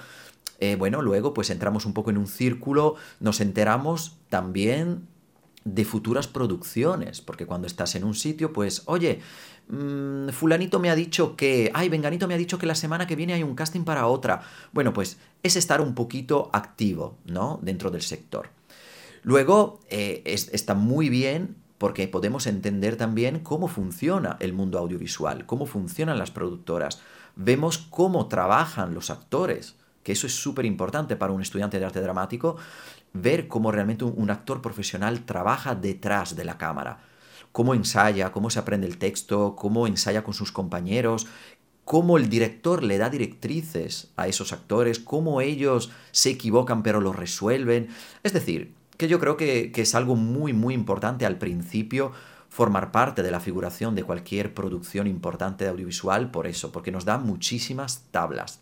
eh, 0.59 0.75
bueno, 0.75 1.01
luego 1.01 1.33
pues 1.33 1.49
entramos 1.49 1.87
un 1.87 1.93
poco 1.93 2.11
en 2.11 2.19
un 2.19 2.27
círculo, 2.27 2.93
nos 3.19 3.41
enteramos 3.41 4.17
también 4.29 5.07
de 5.63 5.83
futuras 5.83 6.27
producciones, 6.27 7.21
porque 7.21 7.47
cuando 7.47 7.65
estás 7.65 7.95
en 7.95 8.03
un 8.03 8.13
sitio, 8.13 8.53
pues, 8.53 8.83
oye, 8.85 9.21
Mm, 9.67 10.29
fulanito 10.29 10.79
me 10.79 10.91
ha 10.91 10.95
dicho 10.95 11.35
que, 11.35 11.71
ay, 11.73 11.89
venganito 11.89 12.27
me 12.27 12.35
ha 12.35 12.37
dicho 12.37 12.59
que 12.59 12.67
la 12.67 12.75
semana 12.75 13.07
que 13.07 13.15
viene 13.15 13.33
hay 13.33 13.43
un 13.43 13.55
casting 13.55 13.83
para 13.83 14.07
otra. 14.07 14.41
Bueno, 14.73 14.93
pues 14.93 15.17
es 15.43 15.55
estar 15.55 15.81
un 15.81 15.95
poquito 15.95 16.49
activo, 16.53 17.17
¿no? 17.25 17.59
Dentro 17.63 17.89
del 17.89 18.01
sector. 18.01 18.49
Luego, 19.23 19.79
eh, 19.89 20.21
está 20.25 20.75
muy 20.75 21.09
bien 21.09 21.55
porque 21.77 22.07
podemos 22.07 22.47
entender 22.47 22.95
también 22.95 23.39
cómo 23.39 23.67
funciona 23.67 24.37
el 24.39 24.53
mundo 24.53 24.79
audiovisual, 24.79 25.45
cómo 25.45 25.65
funcionan 25.65 26.17
las 26.17 26.31
productoras. 26.31 27.01
Vemos 27.35 27.77
cómo 27.77 28.27
trabajan 28.27 28.93
los 28.93 29.09
actores, 29.09 29.75
que 30.03 30.13
eso 30.13 30.27
es 30.27 30.35
súper 30.35 30.65
importante 30.65 31.15
para 31.15 31.33
un 31.33 31.41
estudiante 31.41 31.79
de 31.79 31.85
arte 31.85 32.01
dramático, 32.01 32.55
ver 33.13 33.47
cómo 33.47 33.71
realmente 33.71 34.05
un 34.05 34.29
actor 34.29 34.61
profesional 34.61 35.25
trabaja 35.25 35.75
detrás 35.75 36.35
de 36.35 36.45
la 36.45 36.57
cámara 36.57 36.99
cómo 37.55 37.73
ensaya, 37.73 38.33
cómo 38.33 38.49
se 38.49 38.59
aprende 38.59 38.85
el 38.85 38.97
texto, 38.97 39.55
cómo 39.55 39.87
ensaya 39.87 40.25
con 40.25 40.33
sus 40.33 40.51
compañeros, 40.51 41.25
cómo 41.85 42.17
el 42.17 42.27
director 42.27 42.83
le 42.83 42.97
da 42.97 43.09
directrices 43.09 44.11
a 44.17 44.27
esos 44.27 44.51
actores, 44.51 44.99
cómo 44.99 45.39
ellos 45.39 45.89
se 46.11 46.31
equivocan 46.31 46.83
pero 46.83 46.99
lo 46.99 47.13
resuelven. 47.13 47.87
Es 48.23 48.33
decir, 48.33 48.73
que 48.97 49.07
yo 49.07 49.19
creo 49.19 49.37
que, 49.37 49.71
es 49.75 49.95
algo 49.95 50.15
muy, 50.15 50.53
muy 50.53 50.73
importante 50.73 51.25
al 51.25 51.37
principio 51.37 52.11
formar 52.49 52.91
parte 52.91 53.23
de 53.23 53.31
la 53.31 53.39
figuración 53.39 53.95
de 53.95 54.03
cualquier 54.03 54.53
producción 54.53 55.07
importante 55.07 55.65
de 55.65 55.71
audiovisual 55.71 56.31
por 56.31 56.47
eso, 56.47 56.71
porque 56.71 56.91
nos 56.91 57.05
da 57.05 57.17
muchísimas 57.17 58.05
tablas. 58.11 58.61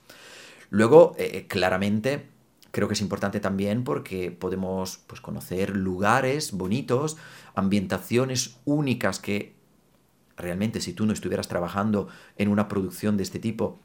Luego, 0.69 1.15
eh, 1.17 1.31
eh, 1.33 1.47
claramente, 1.47 2.27
creo 2.71 2.87
que 2.87 2.95
es 2.95 3.01
importante 3.01 3.39
también 3.39 3.83
porque 3.83 4.31
podemos 4.31 4.97
pues, 5.05 5.21
conocer 5.21 5.75
lugares 5.75 6.53
bonitos, 6.53 7.17
ambientaciones 7.53 8.57
únicas 8.65 9.19
que 9.19 9.53
realmente 10.37 10.81
si 10.81 10.93
tú 10.93 11.05
no 11.05 11.13
estuvieras 11.13 11.47
trabajando 11.47 12.07
en 12.37 12.49
una 12.49 12.67
producción 12.67 13.17
de 13.17 13.23
este 13.23 13.37
tipo, 13.37 13.79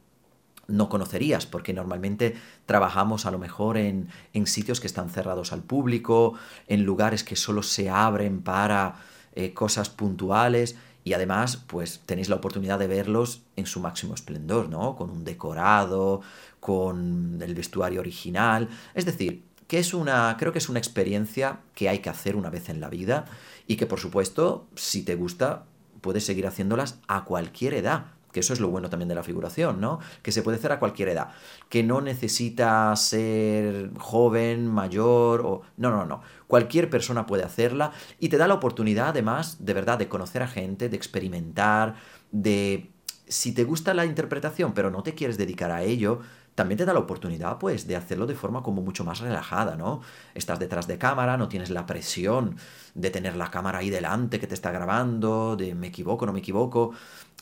no 0.69 0.89
conocerías, 0.89 1.47
porque 1.47 1.73
normalmente 1.73 2.37
trabajamos 2.67 3.27
a 3.27 3.31
lo 3.31 3.39
mejor 3.39 3.77
en, 3.77 4.09
en 4.35 4.47
sitios 4.47 4.81
que 4.81 4.87
están 4.87 5.11
cerrados 5.11 5.53
al 5.53 5.63
público, 5.63 6.35
en 6.69 6.85
lugares 6.85 7.25
que 7.25 7.37
solo 7.37 7.63
se 7.63 7.91
abren 7.91 8.43
para 8.43 8.97
eh, 9.35 9.55
cosas 9.55 9.89
puntuales 9.89 10.77
y 11.05 11.15
además 11.15 11.57
pues 11.57 12.01
tenéis 12.05 12.29
la 12.29 12.37
oportunidad 12.37 12.79
de 12.79 12.87
verlos 12.87 13.43
en 13.57 13.67
su 13.67 13.81
máximo 13.81 14.15
esplendor, 14.15 14.69
¿no? 14.69 14.95
Con 14.95 15.11
un 15.11 15.25
decorado, 15.25 16.21
con 16.61 17.39
el 17.41 17.55
vestuario 17.55 18.01
original, 18.01 18.69
es 18.95 19.07
decir, 19.07 19.45
que 19.69 19.79
es 19.79 19.95
una, 19.95 20.37
creo 20.39 20.53
que 20.53 20.59
es 20.59 20.69
una 20.69 20.79
experiencia 20.79 21.61
que 21.75 21.89
hay 21.89 22.01
que 22.01 22.11
hacer 22.11 22.37
una 22.37 22.51
vez 22.51 22.69
en 22.69 22.81
la 22.81 22.89
vida 22.89 23.27
y 23.67 23.77
que 23.77 23.87
por 23.87 24.01
supuesto, 24.01 24.67
si 24.75 25.03
te 25.03 25.15
gusta, 25.15 25.65
puedes 26.01 26.27
seguir 26.27 26.47
haciéndolas 26.47 26.99
a 27.07 27.25
cualquier 27.25 27.75
edad. 27.75 28.18
Eso 28.39 28.53
es 28.53 28.61
lo 28.61 28.69
bueno 28.69 28.89
también 28.91 29.09
de 29.09 29.15
la 29.15 29.23
figuración, 29.23 29.81
¿no? 29.81 29.99
Que 30.23 30.33
se 30.33 30.43
puede 30.43 30.59
hacer 30.59 30.73
a 30.73 30.79
cualquier 30.79 31.09
edad. 31.09 31.29
Que 31.69 31.83
no 31.83 32.01
necesita 32.01 32.95
ser 32.97 33.91
joven, 33.99 34.67
mayor 34.67 35.43
o... 35.45 35.63
No, 35.77 35.91
no, 35.91 36.05
no. 36.05 36.23
Cualquier 36.47 36.91
persona 36.91 37.27
puede 37.27 37.45
hacerla 37.45 37.93
y 38.19 38.29
te 38.29 38.39
da 38.39 38.49
la 38.49 38.55
oportunidad 38.55 39.09
además 39.09 39.65
de 39.65 39.75
verdad 39.75 39.99
de 39.99 40.09
conocer 40.09 40.43
a 40.43 40.49
gente, 40.49 40.89
de 40.89 40.97
experimentar, 40.97 41.97
de... 42.31 42.91
Si 43.27 43.53
te 43.53 43.65
gusta 43.65 43.93
la 43.93 44.07
interpretación 44.07 44.73
pero 44.73 44.91
no 44.91 45.03
te 45.03 45.15
quieres 45.15 45.37
dedicar 45.37 45.71
a 45.71 45.83
ello, 45.83 46.21
también 46.59 46.79
te 46.79 46.85
da 46.85 46.93
la 46.93 46.99
oportunidad, 46.99 47.59
pues, 47.59 47.87
de 47.87 47.95
hacerlo 47.95 48.27
de 48.27 48.35
forma 48.35 48.65
como 48.65 48.83
mucho 48.83 49.05
más 49.05 49.21
relajada, 49.21 49.77
¿no? 49.77 50.01
Estás 50.35 50.59
detrás 50.59 50.89
de 50.89 50.99
cámara, 50.99 51.37
no 51.37 51.47
tienes 51.47 51.71
la 51.71 51.87
presión 51.87 52.57
de 52.97 53.11
tener 53.11 53.37
la 53.37 53.49
cámara 53.49 53.79
ahí 53.79 53.91
delante 53.91 54.41
que 54.41 54.49
te 54.49 54.55
está 54.55 54.73
grabando, 54.73 55.55
de 55.55 55.77
me 55.77 55.87
equivoco, 55.87 56.27
no 56.27 56.33
me 56.33 56.41
equivoco, 56.41 56.95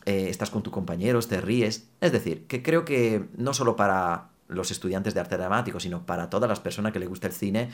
eh, 0.06 0.28
estás 0.30 0.50
con 0.50 0.62
tus 0.62 0.72
compañeros, 0.72 1.28
te 1.28 1.40
ríes. 1.40 1.88
Es 2.00 2.12
decir, 2.12 2.46
que 2.46 2.62
creo 2.62 2.84
que 2.84 3.26
no 3.36 3.52
solo 3.52 3.76
para 3.76 4.30
los 4.48 4.70
estudiantes 4.70 5.12
de 5.12 5.20
arte 5.20 5.36
dramático, 5.36 5.80
sino 5.80 6.06
para 6.06 6.30
todas 6.30 6.48
las 6.48 6.60
personas 6.60 6.92
que 6.92 6.98
les 6.98 7.08
gusta 7.08 7.26
el 7.26 7.32
cine, 7.32 7.68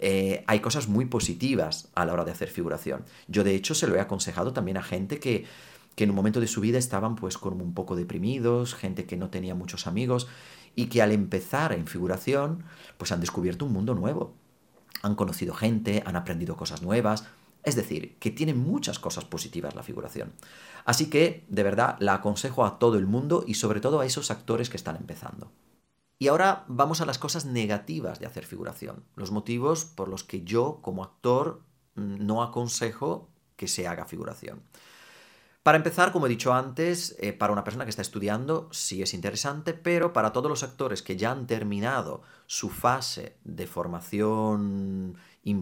eh, 0.00 0.44
hay 0.46 0.60
cosas 0.60 0.88
muy 0.88 1.06
positivas 1.06 1.88
a 1.94 2.04
la 2.04 2.12
hora 2.12 2.24
de 2.24 2.32
hacer 2.32 2.48
figuración. 2.48 3.04
Yo, 3.28 3.44
de 3.44 3.54
hecho, 3.54 3.74
se 3.74 3.86
lo 3.86 3.96
he 3.96 4.00
aconsejado 4.00 4.52
también 4.52 4.76
a 4.76 4.82
gente 4.82 5.18
que 5.18 5.46
que 5.98 6.04
en 6.04 6.10
un 6.10 6.16
momento 6.16 6.38
de 6.38 6.46
su 6.46 6.60
vida 6.60 6.78
estaban 6.78 7.16
pues 7.16 7.38
como 7.38 7.64
un 7.64 7.74
poco 7.74 7.96
deprimidos, 7.96 8.76
gente 8.76 9.04
que 9.04 9.16
no 9.16 9.30
tenía 9.30 9.56
muchos 9.56 9.88
amigos 9.88 10.28
y 10.76 10.86
que 10.86 11.02
al 11.02 11.10
empezar 11.10 11.72
en 11.72 11.88
figuración 11.88 12.62
pues 12.98 13.10
han 13.10 13.18
descubierto 13.18 13.64
un 13.64 13.72
mundo 13.72 13.96
nuevo. 13.96 14.32
Han 15.02 15.16
conocido 15.16 15.54
gente, 15.54 16.04
han 16.06 16.14
aprendido 16.14 16.56
cosas 16.56 16.82
nuevas, 16.82 17.26
es 17.68 17.76
decir, 17.76 18.18
que 18.18 18.30
tiene 18.30 18.54
muchas 18.54 18.98
cosas 18.98 19.24
positivas 19.24 19.74
la 19.74 19.82
figuración. 19.82 20.32
Así 20.84 21.10
que, 21.10 21.44
de 21.48 21.62
verdad, 21.62 21.96
la 22.00 22.14
aconsejo 22.14 22.64
a 22.64 22.78
todo 22.78 22.98
el 22.98 23.06
mundo 23.06 23.44
y 23.46 23.54
sobre 23.54 23.80
todo 23.80 24.00
a 24.00 24.06
esos 24.06 24.30
actores 24.30 24.70
que 24.70 24.76
están 24.76 24.96
empezando. 24.96 25.52
Y 26.18 26.28
ahora 26.28 26.64
vamos 26.66 27.00
a 27.00 27.06
las 27.06 27.18
cosas 27.18 27.44
negativas 27.44 28.18
de 28.18 28.26
hacer 28.26 28.44
figuración, 28.44 29.04
los 29.14 29.30
motivos 29.30 29.84
por 29.84 30.08
los 30.08 30.24
que 30.24 30.42
yo, 30.42 30.80
como 30.82 31.04
actor, 31.04 31.62
no 31.94 32.42
aconsejo 32.42 33.28
que 33.56 33.68
se 33.68 33.86
haga 33.86 34.04
figuración. 34.04 34.62
Para 35.62 35.76
empezar, 35.76 36.12
como 36.12 36.26
he 36.26 36.30
dicho 36.30 36.54
antes, 36.54 37.14
eh, 37.18 37.32
para 37.32 37.52
una 37.52 37.62
persona 37.62 37.84
que 37.84 37.90
está 37.90 38.00
estudiando 38.02 38.68
sí 38.72 39.02
es 39.02 39.12
interesante, 39.12 39.74
pero 39.74 40.12
para 40.12 40.32
todos 40.32 40.48
los 40.48 40.62
actores 40.62 41.02
que 41.02 41.16
ya 41.16 41.30
han 41.30 41.46
terminado 41.46 42.22
su 42.46 42.70
fase 42.70 43.36
de 43.44 43.66
formación 43.66 45.18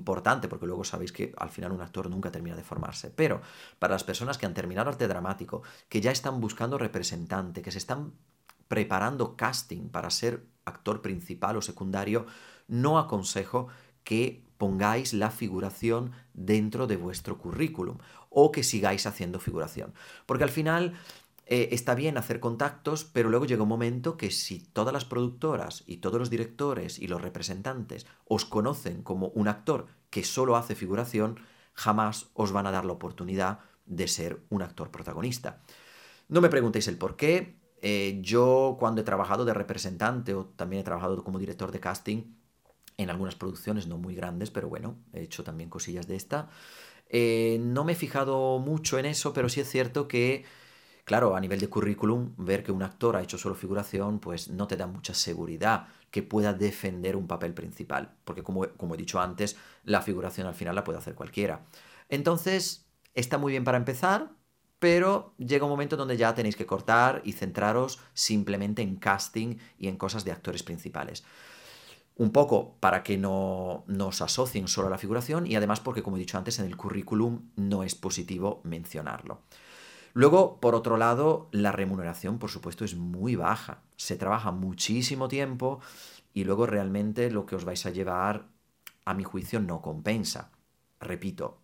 importante, 0.06 0.46
porque 0.46 0.66
luego 0.66 0.84
sabéis 0.84 1.10
que 1.10 1.34
al 1.36 1.50
final 1.50 1.72
un 1.72 1.80
actor 1.80 2.08
nunca 2.08 2.30
termina 2.30 2.54
de 2.54 2.62
formarse, 2.62 3.10
pero 3.10 3.40
para 3.80 3.94
las 3.94 4.04
personas 4.04 4.38
que 4.38 4.46
han 4.46 4.54
terminado 4.54 4.88
arte 4.88 5.08
dramático, 5.08 5.62
que 5.88 6.00
ya 6.00 6.12
están 6.12 6.40
buscando 6.40 6.78
representante, 6.78 7.60
que 7.60 7.72
se 7.72 7.78
están 7.78 8.12
preparando 8.68 9.36
casting 9.36 9.88
para 9.88 10.10
ser 10.10 10.46
actor 10.64 11.02
principal 11.02 11.56
o 11.56 11.62
secundario, 11.62 12.26
no 12.68 13.00
aconsejo 13.00 13.66
que 14.04 14.44
pongáis 14.58 15.12
la 15.12 15.32
figuración 15.32 16.12
dentro 16.34 16.86
de 16.86 16.96
vuestro 16.96 17.36
currículum 17.36 17.98
o 18.30 18.52
que 18.52 18.62
sigáis 18.62 19.06
haciendo 19.06 19.40
figuración. 19.40 19.92
Porque 20.24 20.44
al 20.44 20.50
final 20.50 20.94
eh, 21.48 21.68
está 21.70 21.94
bien 21.94 22.18
hacer 22.18 22.40
contactos, 22.40 23.04
pero 23.04 23.30
luego 23.30 23.46
llega 23.46 23.62
un 23.62 23.68
momento 23.68 24.16
que 24.16 24.32
si 24.32 24.58
todas 24.58 24.92
las 24.92 25.04
productoras 25.04 25.84
y 25.86 25.98
todos 25.98 26.18
los 26.18 26.28
directores 26.28 26.98
y 26.98 27.06
los 27.06 27.22
representantes 27.22 28.06
os 28.26 28.44
conocen 28.44 29.02
como 29.02 29.28
un 29.28 29.46
actor 29.46 29.86
que 30.10 30.24
solo 30.24 30.56
hace 30.56 30.74
figuración, 30.74 31.40
jamás 31.72 32.30
os 32.34 32.52
van 32.52 32.66
a 32.66 32.70
dar 32.70 32.84
la 32.84 32.92
oportunidad 32.92 33.60
de 33.84 34.08
ser 34.08 34.42
un 34.48 34.62
actor 34.62 34.90
protagonista. 34.90 35.62
No 36.28 36.40
me 36.40 36.48
preguntéis 36.48 36.88
el 36.88 36.98
por 36.98 37.16
qué. 37.16 37.56
Eh, 37.82 38.18
yo 38.22 38.76
cuando 38.80 39.00
he 39.00 39.04
trabajado 39.04 39.44
de 39.44 39.54
representante 39.54 40.34
o 40.34 40.46
también 40.46 40.80
he 40.80 40.84
trabajado 40.84 41.22
como 41.22 41.38
director 41.38 41.70
de 41.70 41.80
casting 41.80 42.22
en 42.96 43.10
algunas 43.10 43.34
producciones 43.34 43.86
no 43.86 43.98
muy 43.98 44.14
grandes, 44.14 44.50
pero 44.50 44.68
bueno, 44.68 44.96
he 45.12 45.22
hecho 45.22 45.44
también 45.44 45.70
cosillas 45.70 46.06
de 46.06 46.16
esta. 46.16 46.48
Eh, 47.08 47.58
no 47.60 47.84
me 47.84 47.92
he 47.92 47.94
fijado 47.96 48.58
mucho 48.58 48.98
en 48.98 49.06
eso, 49.06 49.32
pero 49.32 49.48
sí 49.48 49.60
es 49.60 49.70
cierto 49.70 50.08
que, 50.08 50.44
claro, 51.06 51.36
a 51.36 51.40
nivel 51.40 51.60
de 51.60 51.68
currículum, 51.68 52.34
ver 52.36 52.64
que 52.64 52.72
un 52.72 52.82
actor 52.82 53.14
ha 53.16 53.22
hecho 53.22 53.38
solo 53.38 53.54
figuración, 53.54 54.18
pues 54.18 54.50
no 54.50 54.66
te 54.66 54.76
da 54.76 54.88
mucha 54.88 55.14
seguridad 55.14 55.86
que 56.10 56.24
pueda 56.24 56.52
defender 56.52 57.14
un 57.14 57.28
papel 57.28 57.54
principal, 57.54 58.16
porque 58.24 58.42
como, 58.42 58.68
como 58.76 58.94
he 58.94 58.98
dicho 58.98 59.20
antes, 59.20 59.56
la 59.84 60.02
figuración 60.02 60.48
al 60.48 60.54
final 60.54 60.74
la 60.74 60.82
puede 60.82 60.98
hacer 60.98 61.14
cualquiera. 61.14 61.64
Entonces, 62.08 62.86
está 63.14 63.38
muy 63.38 63.52
bien 63.52 63.62
para 63.62 63.78
empezar, 63.78 64.32
pero 64.80 65.32
llega 65.38 65.64
un 65.64 65.70
momento 65.70 65.96
donde 65.96 66.16
ya 66.16 66.34
tenéis 66.34 66.56
que 66.56 66.66
cortar 66.66 67.22
y 67.24 67.32
centraros 67.32 68.00
simplemente 68.12 68.82
en 68.82 68.96
casting 68.96 69.58
y 69.78 69.86
en 69.86 69.96
cosas 69.96 70.24
de 70.24 70.32
actores 70.32 70.64
principales. 70.64 71.24
Un 72.16 72.32
poco 72.32 72.74
para 72.80 73.04
que 73.04 73.16
no 73.16 73.84
nos 73.86 74.22
asocien 74.22 74.66
solo 74.66 74.88
a 74.88 74.90
la 74.90 74.98
figuración 74.98 75.46
y 75.46 75.54
además 75.54 75.78
porque, 75.78 76.02
como 76.02 76.16
he 76.16 76.20
dicho 76.20 76.36
antes, 76.36 76.58
en 76.58 76.66
el 76.66 76.76
currículum 76.76 77.50
no 77.54 77.84
es 77.84 77.94
positivo 77.94 78.60
mencionarlo. 78.64 79.42
Luego, 80.16 80.60
por 80.60 80.74
otro 80.74 80.96
lado, 80.96 81.46
la 81.52 81.72
remuneración, 81.72 82.38
por 82.38 82.48
supuesto, 82.50 82.86
es 82.86 82.96
muy 82.96 83.36
baja. 83.36 83.82
Se 83.96 84.16
trabaja 84.16 84.50
muchísimo 84.50 85.28
tiempo 85.28 85.80
y 86.32 86.44
luego 86.44 86.64
realmente 86.64 87.30
lo 87.30 87.44
que 87.44 87.54
os 87.54 87.66
vais 87.66 87.84
a 87.84 87.90
llevar, 87.90 88.48
a 89.04 89.12
mi 89.12 89.24
juicio, 89.24 89.60
no 89.60 89.82
compensa. 89.82 90.52
Repito, 91.00 91.58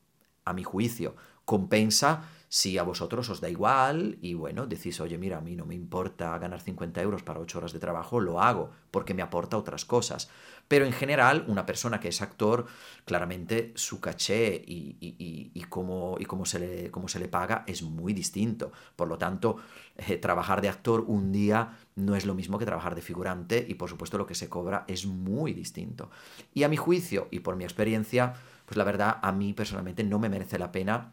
a 0.44 0.52
mi 0.52 0.64
juicio, 0.64 1.14
compensa 1.44 2.28
si 2.48 2.76
a 2.76 2.82
vosotros 2.82 3.30
os 3.30 3.40
da 3.40 3.48
igual 3.48 4.18
y 4.20 4.34
bueno, 4.34 4.66
decís, 4.66 5.00
oye, 5.00 5.16
mira, 5.16 5.38
a 5.38 5.40
mí 5.40 5.56
no 5.56 5.64
me 5.64 5.74
importa 5.74 6.36
ganar 6.36 6.60
50 6.60 7.00
euros 7.00 7.22
para 7.22 7.40
8 7.40 7.56
horas 7.56 7.72
de 7.72 7.78
trabajo, 7.78 8.20
lo 8.20 8.42
hago 8.42 8.70
porque 8.90 9.14
me 9.14 9.22
aporta 9.22 9.56
otras 9.56 9.86
cosas. 9.86 10.28
Pero 10.68 10.84
en 10.84 10.92
general, 10.92 11.46
una 11.48 11.64
persona 11.64 11.98
que 11.98 12.08
es 12.08 12.20
actor, 12.20 12.66
claramente 13.06 13.72
su 13.74 14.00
caché 14.00 14.62
y, 14.66 15.64
cómo, 15.70 16.16
y 16.18 16.26
cómo, 16.26 16.44
se 16.44 16.58
le, 16.58 16.90
cómo 16.90 17.08
se 17.08 17.20
le 17.20 17.28
paga 17.28 17.64
es 17.66 17.82
muy 17.82 18.12
distinto. 18.12 18.70
Por 18.96 19.08
lo 19.08 19.16
tanto, 19.16 19.56
eh, 19.96 20.18
trabajar 20.18 20.60
de 20.60 20.68
actor 20.68 21.04
un 21.06 21.32
día 21.32 21.78
no 21.96 22.16
es 22.16 22.26
lo 22.26 22.34
mismo 22.34 22.58
que 22.58 22.66
trabajar 22.66 22.94
de 22.94 23.00
figurante 23.00 23.64
y 23.66 23.74
por 23.74 23.88
supuesto 23.88 24.18
lo 24.18 24.26
que 24.26 24.34
se 24.34 24.50
cobra 24.50 24.84
es 24.88 25.06
muy 25.06 25.54
distinto. 25.54 26.10
Y 26.52 26.64
a 26.64 26.68
mi 26.68 26.76
juicio 26.76 27.28
y 27.30 27.40
por 27.40 27.56
mi 27.56 27.64
experiencia, 27.64 28.34
pues 28.72 28.78
la 28.78 28.84
verdad 28.84 29.18
a 29.20 29.32
mí 29.32 29.52
personalmente 29.52 30.02
no 30.02 30.18
me 30.18 30.30
merece 30.30 30.58
la 30.58 30.72
pena 30.72 31.12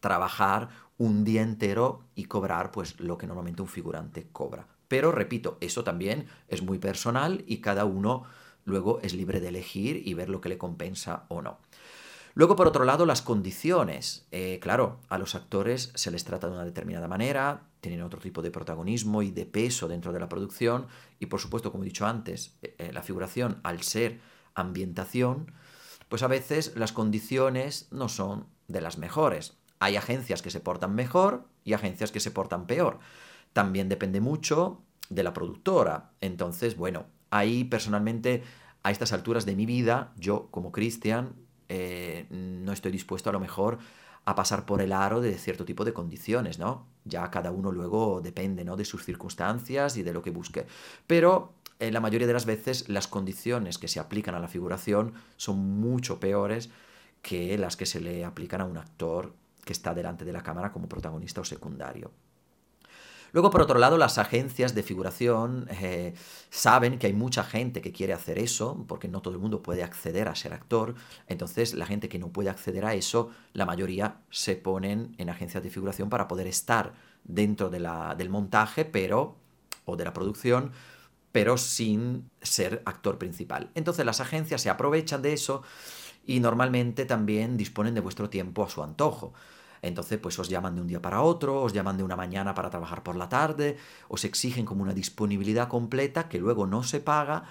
trabajar 0.00 0.70
un 0.96 1.24
día 1.24 1.42
entero 1.42 2.04
y 2.14 2.24
cobrar 2.24 2.70
pues 2.70 2.98
lo 3.00 3.18
que 3.18 3.26
normalmente 3.26 3.60
un 3.60 3.68
figurante 3.68 4.28
cobra. 4.32 4.66
Pero 4.88 5.12
repito, 5.12 5.58
eso 5.60 5.84
también 5.84 6.26
es 6.48 6.62
muy 6.62 6.78
personal 6.78 7.44
y 7.46 7.58
cada 7.58 7.84
uno 7.84 8.22
luego 8.64 8.98
es 9.02 9.12
libre 9.12 9.40
de 9.40 9.48
elegir 9.48 10.08
y 10.08 10.14
ver 10.14 10.30
lo 10.30 10.40
que 10.40 10.48
le 10.48 10.56
compensa 10.56 11.26
o 11.28 11.42
no. 11.42 11.58
Luego, 12.32 12.56
por 12.56 12.66
otro 12.66 12.86
lado, 12.86 13.04
las 13.04 13.20
condiciones. 13.20 14.26
Eh, 14.30 14.58
claro, 14.62 14.98
a 15.10 15.18
los 15.18 15.34
actores 15.34 15.92
se 15.96 16.10
les 16.10 16.24
trata 16.24 16.46
de 16.46 16.54
una 16.54 16.64
determinada 16.64 17.08
manera, 17.08 17.64
tienen 17.82 18.00
otro 18.00 18.20
tipo 18.20 18.40
de 18.40 18.50
protagonismo 18.50 19.20
y 19.20 19.32
de 19.32 19.44
peso 19.44 19.86
dentro 19.86 20.14
de 20.14 20.20
la 20.20 20.30
producción 20.30 20.86
y, 21.18 21.26
por 21.26 21.40
supuesto, 21.40 21.70
como 21.70 21.84
he 21.84 21.88
dicho 21.88 22.06
antes, 22.06 22.56
eh, 22.62 22.74
eh, 22.78 22.90
la 22.94 23.02
figuración, 23.02 23.60
al 23.64 23.82
ser 23.82 24.18
ambientación, 24.54 25.52
pues 26.08 26.22
a 26.22 26.28
veces 26.28 26.72
las 26.76 26.92
condiciones 26.92 27.88
no 27.90 28.08
son 28.08 28.46
de 28.68 28.80
las 28.80 28.98
mejores. 28.98 29.56
Hay 29.78 29.96
agencias 29.96 30.42
que 30.42 30.50
se 30.50 30.60
portan 30.60 30.94
mejor 30.94 31.48
y 31.64 31.72
agencias 31.72 32.12
que 32.12 32.20
se 32.20 32.30
portan 32.30 32.66
peor. 32.66 32.98
También 33.52 33.88
depende 33.88 34.20
mucho 34.20 34.82
de 35.08 35.22
la 35.22 35.32
productora. 35.32 36.12
Entonces, 36.20 36.76
bueno, 36.76 37.06
ahí 37.30 37.64
personalmente, 37.64 38.42
a 38.82 38.90
estas 38.90 39.12
alturas 39.12 39.46
de 39.46 39.56
mi 39.56 39.66
vida, 39.66 40.12
yo 40.16 40.48
como 40.50 40.72
Cristian, 40.72 41.34
eh, 41.68 42.26
no 42.30 42.72
estoy 42.72 42.92
dispuesto 42.92 43.30
a 43.30 43.32
lo 43.32 43.40
mejor 43.40 43.78
a 44.24 44.34
pasar 44.34 44.66
por 44.66 44.80
el 44.82 44.92
aro 44.92 45.20
de 45.20 45.38
cierto 45.38 45.64
tipo 45.64 45.84
de 45.84 45.92
condiciones, 45.92 46.58
¿no? 46.58 46.86
Ya 47.04 47.30
cada 47.30 47.52
uno 47.52 47.70
luego 47.70 48.20
depende, 48.20 48.64
¿no? 48.64 48.76
De 48.76 48.84
sus 48.84 49.04
circunstancias 49.04 49.96
y 49.96 50.02
de 50.02 50.12
lo 50.12 50.22
que 50.22 50.30
busque. 50.30 50.66
Pero 51.06 51.54
en 51.78 51.92
la 51.92 52.00
mayoría 52.00 52.26
de 52.26 52.32
las 52.32 52.46
veces 52.46 52.88
las 52.88 53.08
condiciones 53.08 53.78
que 53.78 53.88
se 53.88 54.00
aplican 54.00 54.34
a 54.34 54.40
la 54.40 54.48
figuración 54.48 55.14
son 55.36 55.58
mucho 55.58 56.20
peores 56.20 56.70
que 57.22 57.58
las 57.58 57.76
que 57.76 57.86
se 57.86 58.00
le 58.00 58.24
aplican 58.24 58.60
a 58.60 58.64
un 58.64 58.78
actor 58.78 59.34
que 59.64 59.72
está 59.72 59.94
delante 59.94 60.24
de 60.24 60.32
la 60.32 60.42
cámara 60.42 60.72
como 60.72 60.88
protagonista 60.88 61.40
o 61.40 61.44
secundario. 61.44 62.12
Luego, 63.32 63.50
por 63.50 63.60
otro 63.60 63.78
lado, 63.78 63.98
las 63.98 64.16
agencias 64.16 64.74
de 64.74 64.82
figuración 64.82 65.68
eh, 65.70 66.14
saben 66.48 66.98
que 66.98 67.08
hay 67.08 67.12
mucha 67.12 67.44
gente 67.44 67.82
que 67.82 67.92
quiere 67.92 68.12
hacer 68.12 68.38
eso, 68.38 68.84
porque 68.88 69.08
no 69.08 69.20
todo 69.20 69.34
el 69.34 69.40
mundo 69.40 69.62
puede 69.62 69.82
acceder 69.82 70.28
a 70.28 70.34
ser 70.34 70.54
actor. 70.54 70.94
Entonces, 71.26 71.74
la 71.74 71.84
gente 71.84 72.08
que 72.08 72.18
no 72.18 72.28
puede 72.28 72.48
acceder 72.48 72.86
a 72.86 72.94
eso, 72.94 73.30
la 73.52 73.66
mayoría 73.66 74.20
se 74.30 74.56
ponen 74.56 75.14
en 75.18 75.28
agencias 75.28 75.62
de 75.62 75.70
figuración 75.70 76.08
para 76.08 76.28
poder 76.28 76.46
estar 76.46 76.94
dentro 77.24 77.68
de 77.68 77.80
la, 77.80 78.14
del 78.14 78.30
montaje, 78.30 78.84
pero 78.84 79.36
o 79.84 79.96
de 79.96 80.04
la 80.04 80.12
producción, 80.12 80.72
pero 81.36 81.58
sin 81.58 82.30
ser 82.40 82.80
actor 82.86 83.18
principal. 83.18 83.70
Entonces, 83.74 84.06
las 84.06 84.22
agencias 84.22 84.62
se 84.62 84.70
aprovechan 84.70 85.20
de 85.20 85.34
eso 85.34 85.62
y 86.24 86.40
normalmente 86.40 87.04
también 87.04 87.58
disponen 87.58 87.92
de 87.92 88.00
vuestro 88.00 88.30
tiempo 88.30 88.64
a 88.64 88.70
su 88.70 88.82
antojo. 88.82 89.34
Entonces, 89.82 90.18
pues 90.18 90.38
os 90.38 90.48
llaman 90.48 90.76
de 90.76 90.80
un 90.80 90.86
día 90.86 91.02
para 91.02 91.20
otro, 91.20 91.60
os 91.60 91.74
llaman 91.74 91.98
de 91.98 92.04
una 92.04 92.16
mañana 92.16 92.54
para 92.54 92.70
trabajar 92.70 93.02
por 93.02 93.16
la 93.16 93.28
tarde, 93.28 93.76
os 94.08 94.24
exigen 94.24 94.64
como 94.64 94.82
una 94.82 94.94
disponibilidad 94.94 95.68
completa 95.68 96.30
que 96.30 96.38
luego 96.38 96.66
no 96.66 96.82
se 96.82 97.00
paga 97.00 97.44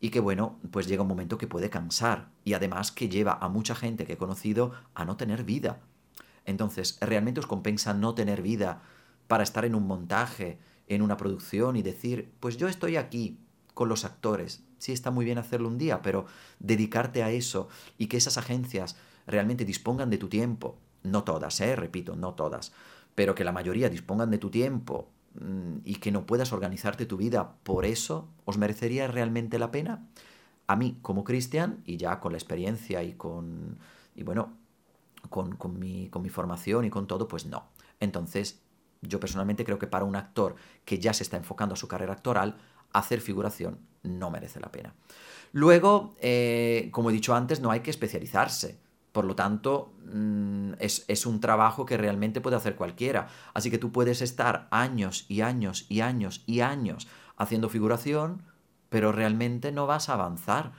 y 0.00 0.10
que 0.10 0.20
bueno, 0.20 0.60
pues 0.70 0.86
llega 0.86 1.02
un 1.02 1.08
momento 1.08 1.36
que 1.36 1.48
puede 1.48 1.70
cansar 1.70 2.28
y 2.44 2.52
además 2.52 2.92
que 2.92 3.08
lleva 3.08 3.32
a 3.40 3.48
mucha 3.48 3.74
gente 3.74 4.06
que 4.06 4.12
he 4.12 4.16
conocido 4.16 4.74
a 4.94 5.04
no 5.04 5.16
tener 5.16 5.42
vida. 5.42 5.80
Entonces, 6.44 6.98
¿realmente 7.00 7.40
os 7.40 7.48
compensa 7.48 7.94
no 7.94 8.14
tener 8.14 8.42
vida 8.42 8.82
para 9.26 9.42
estar 9.42 9.64
en 9.64 9.74
un 9.74 9.88
montaje, 9.88 10.60
en 10.88 11.02
una 11.02 11.16
producción 11.16 11.76
y 11.76 11.82
decir, 11.82 12.32
pues 12.40 12.56
yo 12.56 12.68
estoy 12.68 12.96
aquí 12.96 13.38
con 13.74 13.88
los 13.88 14.04
actores? 14.04 14.64
Sí, 14.78 14.92
está 14.92 15.10
muy 15.10 15.24
bien 15.24 15.38
hacerlo 15.38 15.68
un 15.68 15.78
día, 15.78 16.02
pero 16.02 16.26
dedicarte 16.58 17.22
a 17.22 17.30
eso 17.30 17.68
y 17.98 18.06
que 18.06 18.16
esas 18.16 18.38
agencias 18.38 18.96
realmente 19.26 19.64
dispongan 19.64 20.10
de 20.10 20.18
tu 20.18 20.28
tiempo, 20.28 20.78
no 21.02 21.24
todas, 21.24 21.60
¿eh? 21.60 21.76
repito, 21.76 22.16
no 22.16 22.34
todas, 22.34 22.72
pero 23.14 23.34
que 23.34 23.44
la 23.44 23.52
mayoría 23.52 23.88
dispongan 23.88 24.30
de 24.30 24.38
tu 24.38 24.50
tiempo 24.50 25.10
mm, 25.40 25.78
y 25.84 25.96
que 25.96 26.12
no 26.12 26.26
puedas 26.26 26.52
organizarte 26.52 27.06
tu 27.06 27.16
vida 27.16 27.56
por 27.62 27.84
eso, 27.84 28.28
¿os 28.44 28.58
merecería 28.58 29.06
realmente 29.06 29.58
la 29.58 29.70
pena? 29.70 30.06
A 30.66 30.76
mí, 30.76 30.98
como 31.02 31.24
cristian, 31.24 31.82
y 31.84 31.96
ya 31.98 32.20
con 32.20 32.32
la 32.32 32.38
experiencia 32.38 33.02
y 33.02 33.14
con, 33.14 33.78
y 34.14 34.22
bueno, 34.22 34.54
con, 35.30 35.56
con, 35.56 35.78
mi, 35.78 36.08
con 36.08 36.22
mi 36.22 36.30
formación 36.30 36.84
y 36.84 36.90
con 36.90 37.06
todo, 37.06 37.28
pues 37.28 37.46
no. 37.46 37.68
Entonces, 38.00 38.60
yo 39.08 39.20
personalmente 39.20 39.64
creo 39.64 39.78
que 39.78 39.86
para 39.86 40.04
un 40.04 40.16
actor 40.16 40.56
que 40.84 40.98
ya 40.98 41.12
se 41.12 41.22
está 41.22 41.36
enfocando 41.36 41.74
a 41.74 41.76
su 41.76 41.88
carrera 41.88 42.14
actoral, 42.14 42.56
hacer 42.92 43.20
figuración 43.20 43.78
no 44.02 44.30
merece 44.30 44.60
la 44.60 44.70
pena. 44.70 44.94
Luego, 45.52 46.14
eh, 46.20 46.88
como 46.92 47.10
he 47.10 47.12
dicho 47.12 47.34
antes, 47.34 47.60
no 47.60 47.70
hay 47.70 47.80
que 47.80 47.90
especializarse. 47.90 48.78
Por 49.12 49.24
lo 49.24 49.36
tanto, 49.36 49.92
mm, 50.12 50.72
es, 50.80 51.26
un 51.26 51.38
trabajo 51.38 51.86
que 51.86 51.96
realmente 51.96 52.40
puede 52.40 52.56
hacer 52.56 52.74
cualquiera. 52.74 53.28
Así 53.54 53.70
que 53.70 53.78
tú 53.78 53.92
puedes 53.92 54.22
estar 54.22 54.66
años 54.72 55.26
y 55.28 55.42
años 55.42 55.86
y 55.88 56.00
años 56.00 56.42
y 56.46 56.60
años 56.60 57.06
haciendo 57.36 57.68
figuración, 57.68 58.42
pero 58.88 59.12
realmente 59.12 59.70
no 59.70 59.86
vas 59.86 60.08
a 60.08 60.14
avanzar, 60.14 60.72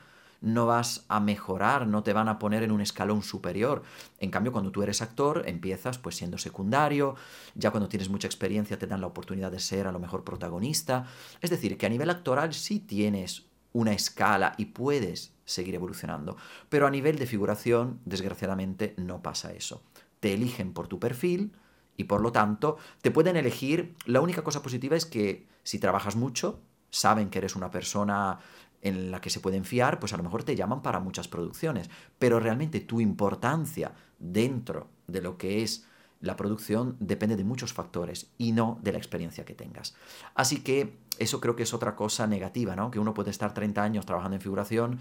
no 0.46 0.68
vas 0.68 1.06
a 1.10 1.20
mejorar, 1.20 1.88
no 1.88 2.04
te 2.04 2.14
van 2.14 2.30
a 2.30 2.38
poner 2.38 2.64
en 2.64 2.72
un 2.72 2.80
escalón 2.80 3.24
superior. 3.24 3.82
En 4.20 4.30
cambio, 4.30 4.52
cuando 4.52 4.72
tú 4.72 4.84
eres 4.84 5.02
actor, 5.02 5.44
empiezas 5.48 5.98
pues 5.98 6.16
siendo 6.16 6.38
secundario, 6.38 7.16
ya 7.56 7.72
cuando 7.72 7.90
tienes 7.90 8.10
mucha 8.10 8.28
experiencia 8.28 8.78
te 8.78 8.88
dan 8.88 9.02
la 9.02 9.08
oportunidad 9.08 9.52
de 9.52 9.60
ser 9.60 9.88
a 9.88 9.92
lo 9.92 10.00
mejor 10.00 10.24
protagonista. 10.24 11.08
Es 11.42 11.50
decir, 11.50 11.78
que 11.78 11.88
a 11.88 11.90
nivel 11.90 12.12
actoral 12.12 12.54
sí 12.54 12.80
tienes 12.80 13.48
una 13.74 13.92
escala 13.92 14.54
y 14.58 14.66
puedes 14.66 15.34
seguir 15.46 15.76
evolucionando. 15.76 16.38
Pero 16.70 16.86
a 16.86 16.92
nivel 16.92 17.18
de 17.18 17.26
figuración, 17.26 18.00
desgraciadamente, 18.06 18.94
no 18.98 19.22
pasa 19.24 19.52
eso. 19.52 19.82
Te 20.20 20.34
eligen 20.34 20.74
por 20.74 20.88
tu 20.88 21.00
perfil 21.00 21.54
y 21.98 22.06
por 22.06 22.22
lo 22.22 22.32
tanto 22.32 22.78
te 23.02 23.12
pueden 23.12 23.36
elegir. 23.36 23.96
La 24.06 24.22
única 24.22 24.44
cosa 24.44 24.62
positiva 24.62 24.96
es 24.96 25.06
que 25.06 25.48
si 25.64 25.80
trabajas 25.80 26.16
mucho, 26.16 26.62
saben 26.96 27.30
que 27.30 27.40
eres 27.40 27.56
una 27.56 27.72
persona 27.72 28.40
en 28.86 29.10
la 29.10 29.20
que 29.20 29.32
se 29.32 29.40
pueden 29.40 29.66
fiar, 29.66 30.00
pues 30.00 30.14
a 30.14 30.18
lo 30.18 30.24
mejor 30.24 30.44
te 30.44 30.56
llaman 30.56 30.84
para 30.84 31.00
muchas 31.00 31.28
producciones, 31.28 31.90
pero 32.20 32.40
realmente 32.40 32.80
tu 32.80 33.02
importancia 33.02 33.94
dentro 34.20 34.90
de 35.08 35.22
lo 35.22 35.40
que 35.40 35.64
es 35.64 35.88
la 36.22 36.36
producción 36.36 36.96
depende 37.00 37.36
de 37.36 37.44
muchos 37.44 37.74
factores 37.74 38.32
y 38.38 38.52
no 38.52 38.80
de 38.84 38.92
la 38.92 39.00
experiencia 39.00 39.44
que 39.44 39.56
tengas. 39.56 39.96
Así 40.36 40.62
que 40.62 41.00
eso 41.18 41.42
creo 41.42 41.56
que 41.56 41.64
es 41.64 41.74
otra 41.74 41.96
cosa 41.96 42.28
negativa, 42.28 42.76
¿no? 42.76 42.92
Que 42.92 43.00
uno 43.00 43.16
puede 43.16 43.32
estar 43.32 43.56
30 43.56 43.82
años 43.82 44.06
trabajando 44.06 44.36
en 44.36 44.42
figuración 44.42 45.00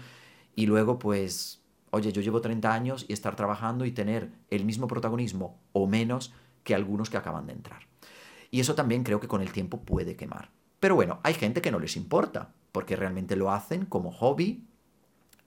y 0.55 0.65
luego 0.65 0.97
pues, 0.97 1.61
oye, 1.91 2.11
yo 2.11 2.23
llevo 2.23 2.41
30 2.41 2.73
años 2.73 3.05
y 3.07 3.13
estar 3.13 3.35
trabajando 3.35 3.85
y 3.85 3.91
tener 3.91 4.31
el 4.49 4.65
mismo 4.65 4.87
protagonismo 4.87 5.59
o 5.73 5.85
menos 5.85 6.33
que 6.63 6.73
algunos 6.73 7.11
que 7.11 7.17
acaban 7.17 7.45
de 7.45 7.53
entrar. 7.53 7.83
Y 8.49 8.61
eso 8.61 8.73
también 8.73 9.03
creo 9.03 9.19
que 9.19 9.27
con 9.27 9.41
el 9.41 9.51
tiempo 9.51 9.81
puede 9.81 10.15
quemar. 10.15 10.49
Pero 10.79 10.95
bueno, 10.95 11.19
hay 11.21 11.35
gente 11.35 11.61
que 11.61 11.71
no 11.71 11.79
les 11.79 11.95
importa, 11.95 12.53
porque 12.75 12.97
realmente 12.97 13.37
lo 13.37 13.53
hacen 13.53 13.85
como 13.85 14.11
hobby 14.11 14.65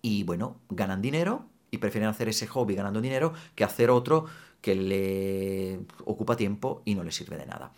y 0.00 0.22
bueno, 0.22 0.62
ganan 0.70 1.02
dinero 1.02 1.44
y 1.70 1.76
prefieren 1.76 2.08
hacer 2.08 2.26
ese 2.30 2.46
hobby 2.46 2.74
ganando 2.74 3.02
dinero 3.02 3.34
que 3.54 3.64
hacer 3.64 3.90
otro 3.90 4.24
que 4.62 4.74
le 4.74 5.80
ocupa 6.06 6.36
tiempo 6.36 6.80
y 6.86 6.94
no 6.94 7.04
le 7.04 7.12
sirve 7.12 7.36
de 7.36 7.44
nada. 7.44 7.74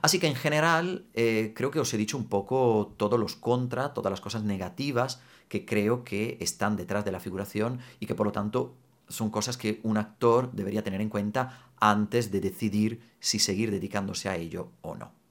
Así 0.00 0.18
que 0.18 0.26
en 0.26 0.34
general 0.34 1.04
eh, 1.12 1.52
creo 1.54 1.70
que 1.70 1.80
os 1.80 1.92
he 1.92 1.98
dicho 1.98 2.16
un 2.16 2.30
poco 2.30 2.94
todos 2.96 3.20
los 3.20 3.36
contra, 3.36 3.92
todas 3.92 4.10
las 4.10 4.22
cosas 4.22 4.42
negativas 4.42 5.20
que 5.50 5.66
creo 5.66 6.02
que 6.02 6.38
están 6.40 6.74
detrás 6.74 7.04
de 7.04 7.12
la 7.12 7.20
figuración 7.20 7.80
y 8.00 8.06
que 8.06 8.14
por 8.14 8.24
lo 8.24 8.32
tanto 8.32 8.74
son 9.10 9.28
cosas 9.28 9.58
que 9.58 9.80
un 9.82 9.98
actor 9.98 10.50
debería 10.52 10.82
tener 10.82 11.02
en 11.02 11.10
cuenta 11.10 11.72
antes 11.78 12.30
de 12.30 12.40
decidir 12.40 13.02
si 13.20 13.38
seguir 13.38 13.70
dedicándose 13.70 14.30
a 14.30 14.36
ello 14.36 14.70
o 14.80 14.96
no. 14.96 15.23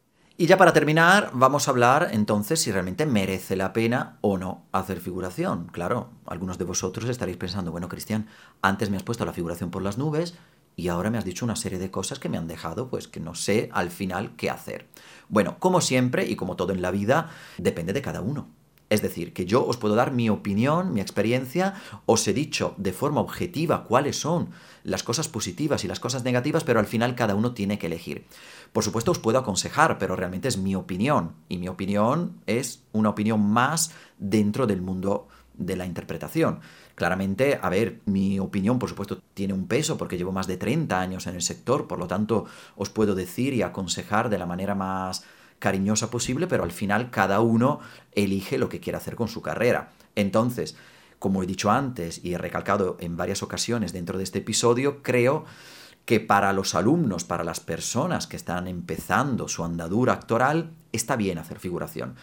Y 0.43 0.45
ya 0.45 0.57
para 0.57 0.73
terminar, 0.73 1.29
vamos 1.31 1.65
a 1.65 1.71
hablar 1.71 2.09
entonces 2.11 2.59
si 2.59 2.69
realmente 2.69 3.05
merece 3.05 3.55
la 3.55 3.71
pena 3.71 4.17
o 4.19 4.37
no 4.37 4.65
hacer 4.73 4.99
figuración. 4.99 5.69
Claro, 5.71 6.09
algunos 6.25 6.57
de 6.57 6.65
vosotros 6.65 7.07
estaréis 7.07 7.37
pensando, 7.37 7.71
bueno, 7.71 7.87
Cristian, 7.87 8.27
antes 8.61 8.89
me 8.89 8.97
has 8.97 9.03
puesto 9.03 9.23
la 9.23 9.31
figuración 9.31 9.71
por 9.71 9.81
las 9.81 9.97
nubes 9.97 10.33
y 10.75 10.89
ahora 10.89 11.09
me 11.09 11.17
has 11.17 11.23
dicho 11.23 11.45
una 11.45 11.55
serie 11.55 11.79
de 11.79 11.91
cosas 11.91 12.19
que 12.19 12.27
me 12.27 12.37
han 12.37 12.49
dejado, 12.49 12.89
pues 12.89 13.07
que 13.07 13.21
no 13.21 13.35
sé 13.35 13.69
al 13.71 13.89
final 13.89 14.35
qué 14.35 14.49
hacer. 14.49 14.89
Bueno, 15.29 15.55
como 15.59 15.79
siempre 15.79 16.27
y 16.27 16.35
como 16.35 16.57
todo 16.57 16.73
en 16.73 16.81
la 16.81 16.91
vida, 16.91 17.29
depende 17.57 17.93
de 17.93 18.01
cada 18.01 18.19
uno. 18.19 18.49
Es 18.93 19.01
decir, 19.01 19.33
que 19.33 19.47
yo 19.47 19.65
os 19.65 19.77
puedo 19.77 19.95
dar 19.95 20.11
mi 20.11 20.29
opinión, 20.29 20.93
mi 20.93 21.01
experiencia, 21.01 21.73
os 22.05 22.27
he 22.27 22.33
dicho 22.33 22.75
de 22.77 22.93
forma 22.93 23.21
objetiva 23.21 23.85
cuáles 23.85 24.19
son 24.19 24.49
las 24.83 25.01
cosas 25.01 25.27
positivas 25.27 25.83
y 25.83 25.87
las 25.87 25.99
cosas 25.99 26.23
negativas, 26.23 26.63
pero 26.63 26.79
al 26.79 26.85
final 26.85 27.15
cada 27.15 27.33
uno 27.33 27.55
tiene 27.55 27.79
que 27.79 27.87
elegir. 27.87 28.27
Por 28.71 28.83
supuesto 28.83 29.09
os 29.09 29.17
puedo 29.17 29.39
aconsejar, 29.39 29.97
pero 29.97 30.15
realmente 30.15 30.47
es 30.47 30.59
mi 30.59 30.75
opinión, 30.75 31.31
y 31.49 31.57
mi 31.57 31.69
opinión 31.69 32.33
es 32.45 32.83
una 32.91 33.09
opinión 33.09 33.41
más 33.41 33.89
dentro 34.19 34.67
del 34.67 34.83
mundo 34.83 35.27
de 35.55 35.75
la 35.75 35.87
interpretación. 35.87 36.59
Claramente, 36.93 37.59
a 37.59 37.69
ver, 37.69 37.99
mi 38.05 38.39
opinión, 38.39 38.77
por 38.77 38.89
supuesto, 38.89 39.23
tiene 39.33 39.55
un 39.55 39.65
peso 39.65 39.97
porque 39.97 40.17
llevo 40.17 40.31
más 40.31 40.45
de 40.45 40.57
30 40.57 41.01
años 41.01 41.25
en 41.25 41.33
el 41.33 41.41
sector, 41.41 41.87
por 41.87 41.97
lo 41.97 42.05
tanto, 42.05 42.45
os 42.75 42.91
puedo 42.91 43.15
decir 43.15 43.55
y 43.55 43.63
aconsejar 43.63 44.29
de 44.29 44.37
la 44.37 44.45
manera 44.45 44.75
más 44.75 45.25
cariñosa 45.63 46.11
posible, 46.11 46.45
pero 46.45 46.65
al 46.65 46.73
final 46.73 47.09
cada 47.09 47.39
uno 47.39 47.79
elige 48.11 48.57
lo 48.57 48.67
que 48.67 48.81
quiere 48.81 48.97
hacer 48.97 49.15
con 49.15 49.29
su 49.29 49.41
carrera. 49.41 49.91
Entonces, 50.13 50.75
como 51.19 51.41
he 51.41 51.45
dicho 51.45 51.71
antes 51.71 52.19
y 52.21 52.33
he 52.33 52.37
recalcado 52.37 52.97
en 52.99 53.15
varias 53.15 53.43
ocasiones 53.43 53.93
dentro 53.93 54.17
de 54.17 54.25
este 54.25 54.39
episodio, 54.39 55.01
creo 55.01 55.45
que 56.03 56.19
para 56.19 56.51
los 56.51 56.75
alumnos, 56.75 57.23
para 57.23 57.45
las 57.45 57.61
personas 57.61 58.27
que 58.27 58.35
están 58.35 58.67
empezando 58.67 59.47
su 59.47 59.63
andadura 59.63 60.11
actoral, 60.11 60.71
está 60.91 61.15
bien 61.15 61.37
hacer 61.37 61.59
figuración. 61.59 62.15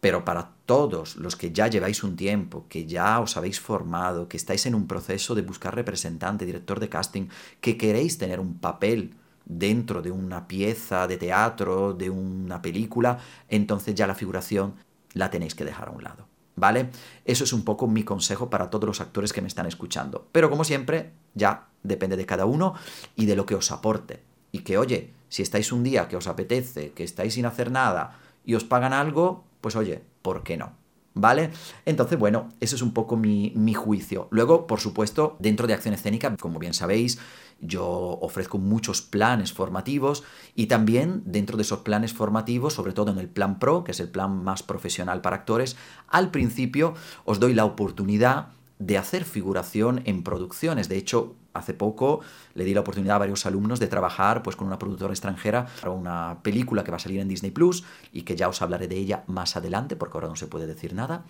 Pero 0.00 0.24
para 0.24 0.50
todos 0.64 1.16
los 1.16 1.34
que 1.34 1.50
ya 1.50 1.66
lleváis 1.66 2.04
un 2.04 2.14
tiempo, 2.14 2.66
que 2.68 2.86
ya 2.86 3.18
os 3.18 3.36
habéis 3.36 3.58
formado, 3.58 4.28
que 4.28 4.36
estáis 4.36 4.64
en 4.66 4.76
un 4.76 4.86
proceso 4.86 5.34
de 5.34 5.42
buscar 5.42 5.74
representante, 5.74 6.46
director 6.46 6.78
de 6.78 6.88
casting, 6.88 7.26
que 7.60 7.76
queréis 7.76 8.16
tener 8.16 8.38
un 8.38 8.60
papel 8.60 9.16
dentro 9.46 10.02
de 10.02 10.10
una 10.10 10.46
pieza 10.46 11.06
de 11.06 11.16
teatro, 11.16 11.94
de 11.94 12.10
una 12.10 12.60
película, 12.60 13.18
entonces 13.48 13.94
ya 13.94 14.06
la 14.06 14.14
figuración 14.14 14.74
la 15.14 15.30
tenéis 15.30 15.54
que 15.54 15.64
dejar 15.64 15.88
a 15.88 15.92
un 15.92 16.04
lado. 16.04 16.26
¿Vale? 16.56 16.90
Eso 17.24 17.44
es 17.44 17.52
un 17.52 17.64
poco 17.64 17.86
mi 17.86 18.02
consejo 18.02 18.48
para 18.48 18.70
todos 18.70 18.86
los 18.86 19.00
actores 19.00 19.32
que 19.32 19.42
me 19.42 19.48
están 19.48 19.66
escuchando. 19.66 20.26
Pero 20.32 20.48
como 20.48 20.64
siempre, 20.64 21.12
ya 21.34 21.68
depende 21.82 22.16
de 22.16 22.24
cada 22.24 22.46
uno 22.46 22.74
y 23.14 23.26
de 23.26 23.36
lo 23.36 23.44
que 23.44 23.54
os 23.54 23.70
aporte. 23.70 24.22
Y 24.52 24.60
que, 24.60 24.78
oye, 24.78 25.12
si 25.28 25.42
estáis 25.42 25.70
un 25.70 25.82
día 25.82 26.08
que 26.08 26.16
os 26.16 26.26
apetece, 26.26 26.92
que 26.92 27.04
estáis 27.04 27.34
sin 27.34 27.44
hacer 27.44 27.70
nada 27.70 28.18
y 28.44 28.54
os 28.54 28.64
pagan 28.64 28.94
algo, 28.94 29.44
pues 29.60 29.76
oye, 29.76 30.02
¿por 30.22 30.42
qué 30.44 30.56
no? 30.56 30.72
¿Vale? 31.18 31.50
Entonces, 31.86 32.18
bueno, 32.18 32.50
ese 32.60 32.76
es 32.76 32.82
un 32.82 32.92
poco 32.92 33.16
mi, 33.16 33.50
mi, 33.56 33.72
juicio. 33.72 34.28
Luego, 34.30 34.66
por 34.66 34.80
supuesto, 34.80 35.36
dentro 35.38 35.66
de 35.66 35.72
acción 35.72 35.94
escénica, 35.94 36.36
como 36.36 36.58
bien 36.58 36.74
sabéis, 36.74 37.18
yo 37.58 37.86
ofrezco 38.20 38.58
muchos 38.58 39.00
planes 39.00 39.54
formativos 39.54 40.24
y 40.54 40.66
también 40.66 41.22
dentro 41.24 41.56
de 41.56 41.62
esos 41.62 41.78
planes 41.80 42.12
formativos, 42.12 42.74
sobre 42.74 42.92
todo 42.92 43.12
en 43.12 43.18
el 43.18 43.30
plan 43.30 43.58
Pro, 43.58 43.82
que 43.82 43.92
es 43.92 44.00
el 44.00 44.10
plan 44.10 44.44
más 44.44 44.62
profesional 44.62 45.22
para 45.22 45.36
actores, 45.36 45.76
al 46.06 46.30
principio 46.30 46.92
os 47.24 47.40
doy 47.40 47.54
la 47.54 47.64
oportunidad 47.64 48.48
de 48.78 48.98
hacer 48.98 49.24
figuración 49.24 50.02
en 50.04 50.22
producciones. 50.22 50.88
De 50.88 50.96
hecho, 50.96 51.34
hace 51.54 51.74
poco 51.74 52.20
le 52.54 52.64
di 52.64 52.74
la 52.74 52.80
oportunidad 52.80 53.16
a 53.16 53.20
varios 53.20 53.46
alumnos 53.46 53.80
de 53.80 53.86
trabajar 53.86 54.42
pues, 54.42 54.56
con 54.56 54.66
una 54.66 54.78
productora 54.78 55.12
extranjera 55.12 55.66
para 55.80 55.92
una 55.92 56.38
película 56.42 56.84
que 56.84 56.90
va 56.90 56.98
a 56.98 57.00
salir 57.00 57.20
en 57.20 57.28
Disney 57.28 57.50
Plus 57.50 57.84
y 58.12 58.22
que 58.22 58.36
ya 58.36 58.48
os 58.48 58.60
hablaré 58.60 58.88
de 58.88 58.96
ella 58.96 59.24
más 59.26 59.56
adelante 59.56 59.96
porque 59.96 60.18
ahora 60.18 60.28
no 60.28 60.36
se 60.36 60.46
puede 60.46 60.66
decir 60.66 60.94
nada. 60.94 61.24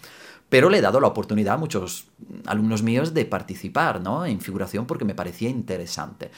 Pero 0.49 0.71
le 0.71 0.79
he 0.79 0.83
dado 0.83 1.01
la 1.01 1.09
oportunidad 1.09 1.55
a 1.55 1.59
muchos 1.59 2.07
alumnos 2.47 2.83
míos 2.83 3.15
de 3.15 3.25
participar 3.25 4.01
¿no? 4.01 4.27
en 4.27 4.41
figuración 4.41 4.87
porque 4.87 5.05
me 5.05 5.15
parecía 5.15 5.49
interesante. 5.49 6.31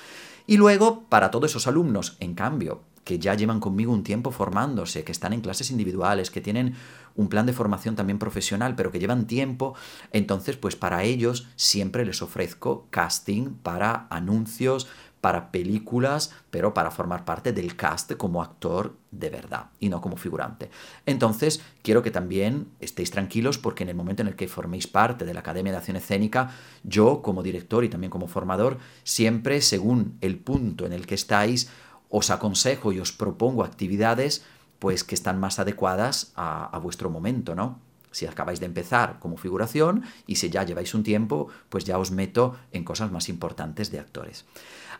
Y 0.47 0.57
luego, 0.57 1.05
para 1.09 1.31
todos 1.31 1.51
esos 1.51 1.67
alumnos, 1.67 2.17
en 2.21 2.35
cambio, 2.35 2.81
que 3.09 3.19
ya 3.19 3.35
llevan 3.35 3.59
conmigo 3.59 3.91
un 3.91 4.03
tiempo 4.03 4.31
formándose, 4.31 5.03
que 5.03 5.13
están 5.13 5.33
en 5.33 5.41
clases 5.41 5.71
individuales, 5.71 6.31
que 6.31 6.43
tienen 6.43 6.75
un 7.19 7.29
plan 7.29 7.47
de 7.47 7.53
formación 7.53 7.97
también 7.97 8.19
profesional, 8.19 8.77
pero 8.77 8.93
que 8.93 9.01
llevan 9.01 9.27
tiempo, 9.27 9.75
entonces 10.13 10.57
pues 10.57 10.77
para 10.77 11.03
ellos 11.03 11.49
siempre 11.57 12.07
les 12.07 12.23
ofrezco 12.23 12.87
casting 12.91 13.55
para 13.55 14.07
anuncios, 14.09 14.87
para 15.21 15.51
películas, 15.51 16.33
pero 16.53 16.73
para 16.75 16.93
formar 16.93 17.25
parte 17.25 17.53
del 17.53 17.75
cast 17.75 18.13
como 18.15 18.41
actor 18.41 18.95
de 19.11 19.31
verdad 19.31 19.67
y 19.81 19.89
no 19.89 20.01
como 20.01 20.17
figurante. 20.17 20.71
Entonces, 21.07 21.61
quiero 21.83 22.05
que 22.05 22.13
también 22.13 22.69
estéis 22.79 23.11
tranquilos 23.11 23.59
porque 23.59 23.83
en 23.83 23.89
el 23.89 23.97
momento 23.97 24.23
en 24.23 24.29
el 24.29 24.37
que 24.37 24.47
forméis 24.47 24.87
parte 24.87 25.25
de 25.25 25.35
la 25.35 25.41
Academia 25.41 25.73
de 25.73 25.79
Acción 25.79 25.97
Escénica, 25.97 26.53
yo 26.85 27.21
como 27.21 27.43
director 27.43 27.83
y 27.83 27.89
también 27.89 28.13
como 28.13 28.29
formador, 28.29 28.79
siempre 29.03 29.61
según 29.61 30.17
el 30.21 30.39
punto 30.39 30.87
en 30.87 30.93
el 30.93 31.05
que 31.05 31.17
estáis, 31.17 31.69
os 32.11 32.31
aconsejo 32.31 32.93
y 32.93 33.01
os 33.01 33.11
propongo 33.11 33.65
actividades 33.65 34.45
pues 34.79 35.05
que 35.05 35.15
están 35.15 35.41
más 35.41 35.59
adecuadas 35.59 36.33
a, 36.37 36.79
vuestro 36.83 37.11
momento, 37.11 37.55
¿no? 37.55 37.81
Si 38.11 38.27
acabáis 38.27 38.61
de 38.61 38.67
empezar 38.67 39.19
como 39.19 39.37
figuración 39.37 40.05
y 40.27 40.37
si 40.37 40.51
ya 40.51 40.65
lleváis 40.65 40.95
un 40.95 41.03
tiempo, 41.03 41.49
pues 41.69 41.85
ya 41.85 41.99
os 41.99 42.11
meto 42.11 42.57
en 42.73 42.85
cosas 42.85 43.11
más 43.11 43.29
importantes 43.29 43.91
de 43.91 44.01
actores. 44.01 44.45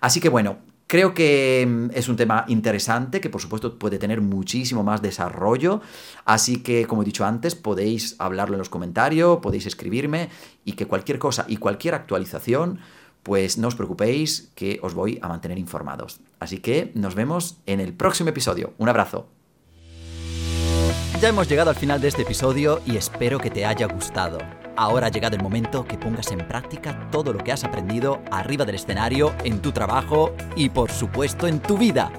Así 0.01 0.21
que 0.21 0.29
bueno, 0.29 0.59
Creo 0.89 1.13
que 1.13 1.67
mm, 1.69 1.91
es 1.93 2.09
un 2.09 2.17
tema 2.17 2.47
interesante 2.49 3.21
que 3.21 3.29
por 3.29 3.43
supuesto 3.43 3.79
puede 3.79 3.99
tener 3.99 4.23
muchísimo 4.23 4.83
más 4.83 5.03
desarrollo, 5.03 5.83
así 6.25 6.63
que 6.63 6.87
como 6.87 7.03
he 7.03 7.05
dicho 7.05 7.27
antes 7.27 7.55
podéis 7.55 8.17
hablarlo 8.19 8.55
en 8.55 8.61
los 8.61 8.71
comentarios, 8.71 9.41
podéis 9.41 9.67
escribirme 9.67 10.31
y 10.65 10.73
que 10.73 10.87
cualquier 10.87 11.19
cosa 11.19 11.45
y 11.47 11.59
cualquier 11.59 11.95
actualización 11.95 12.79
pues 13.23 13.59
no 13.59 13.69
os 13.69 13.75
preocupéis 13.75 14.51
que 14.55 14.81
os 14.83 14.95
voy 14.95 15.19
a 15.21 15.29
mantener 15.29 15.59
informados. 15.59 16.21
Así 16.41 16.61
que 16.61 16.91
nos 16.95 17.15
vemos 17.15 17.59
en 17.67 17.81
el 17.81 17.93
próximo 17.93 18.31
episodio. 18.31 18.73
Un 18.79 18.89
abrazo. 18.89 19.38
Ya 21.21 21.31
hemos 21.31 21.49
llegado 21.49 21.71
al 21.71 21.77
final 21.77 22.01
de 22.01 22.07
este 22.07 22.23
episodio 22.23 22.81
y 22.87 22.97
espero 22.97 23.41
que 23.41 23.51
te 23.51 23.67
haya 23.67 23.89
gustado. 23.89 24.39
Ahora 24.77 25.09
ha 25.09 25.11
llegado 25.11 25.35
el 25.35 25.43
momento 25.43 25.85
que 25.85 25.99
pongas 25.99 26.31
en 26.31 26.47
práctica 26.47 27.09
todo 27.11 27.33
lo 27.33 27.43
que 27.43 27.51
has 27.51 27.65
aprendido 27.65 28.23
arriba 28.31 28.65
del 28.65 28.77
escenario, 28.77 29.35
en 29.43 29.61
tu 29.61 29.73
trabajo 29.73 30.33
y 30.55 30.69
por 30.69 30.93
supuesto 30.93 31.49
en 31.49 31.59
tu 31.59 31.77
vida. 31.77 32.13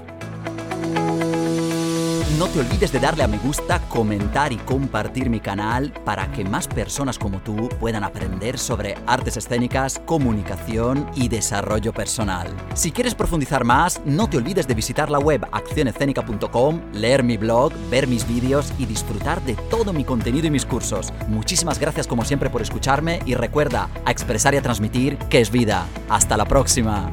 No 2.38 2.46
te 2.46 2.60
olvides 2.60 2.92
de 2.92 3.00
darle 3.00 3.24
a 3.24 3.28
me 3.28 3.38
gusta, 3.38 3.80
comentar 3.88 4.52
y 4.52 4.56
compartir 4.56 5.28
mi 5.28 5.40
canal 5.40 5.92
para 6.04 6.30
que 6.30 6.44
más 6.44 6.68
personas 6.68 7.18
como 7.18 7.40
tú 7.40 7.68
puedan 7.80 8.04
aprender 8.04 8.58
sobre 8.58 8.96
artes 9.06 9.36
escénicas, 9.36 9.98
comunicación 10.06 11.10
y 11.16 11.28
desarrollo 11.28 11.92
personal. 11.92 12.46
Si 12.74 12.92
quieres 12.92 13.14
profundizar 13.14 13.64
más, 13.64 14.00
no 14.04 14.30
te 14.30 14.36
olvides 14.36 14.68
de 14.68 14.74
visitar 14.74 15.10
la 15.10 15.18
web 15.18 15.44
accionescénica.com, 15.50 16.80
leer 16.92 17.24
mi 17.24 17.36
blog, 17.36 17.72
ver 17.90 18.06
mis 18.06 18.26
vídeos 18.26 18.72
y 18.78 18.86
disfrutar 18.86 19.42
de 19.42 19.54
todo 19.68 19.92
mi 19.92 20.04
contenido 20.04 20.46
y 20.46 20.50
mis 20.50 20.64
cursos. 20.66 21.12
Muchísimas 21.28 21.80
gracias 21.80 22.06
como 22.06 22.24
siempre 22.24 22.48
por 22.48 22.62
escucharme 22.62 23.20
y 23.26 23.34
recuerda 23.34 23.88
a 24.04 24.10
expresar 24.10 24.54
y 24.54 24.58
a 24.58 24.62
transmitir 24.62 25.18
que 25.30 25.40
es 25.40 25.50
vida. 25.50 25.84
Hasta 26.08 26.36
la 26.36 26.44
próxima. 26.44 27.12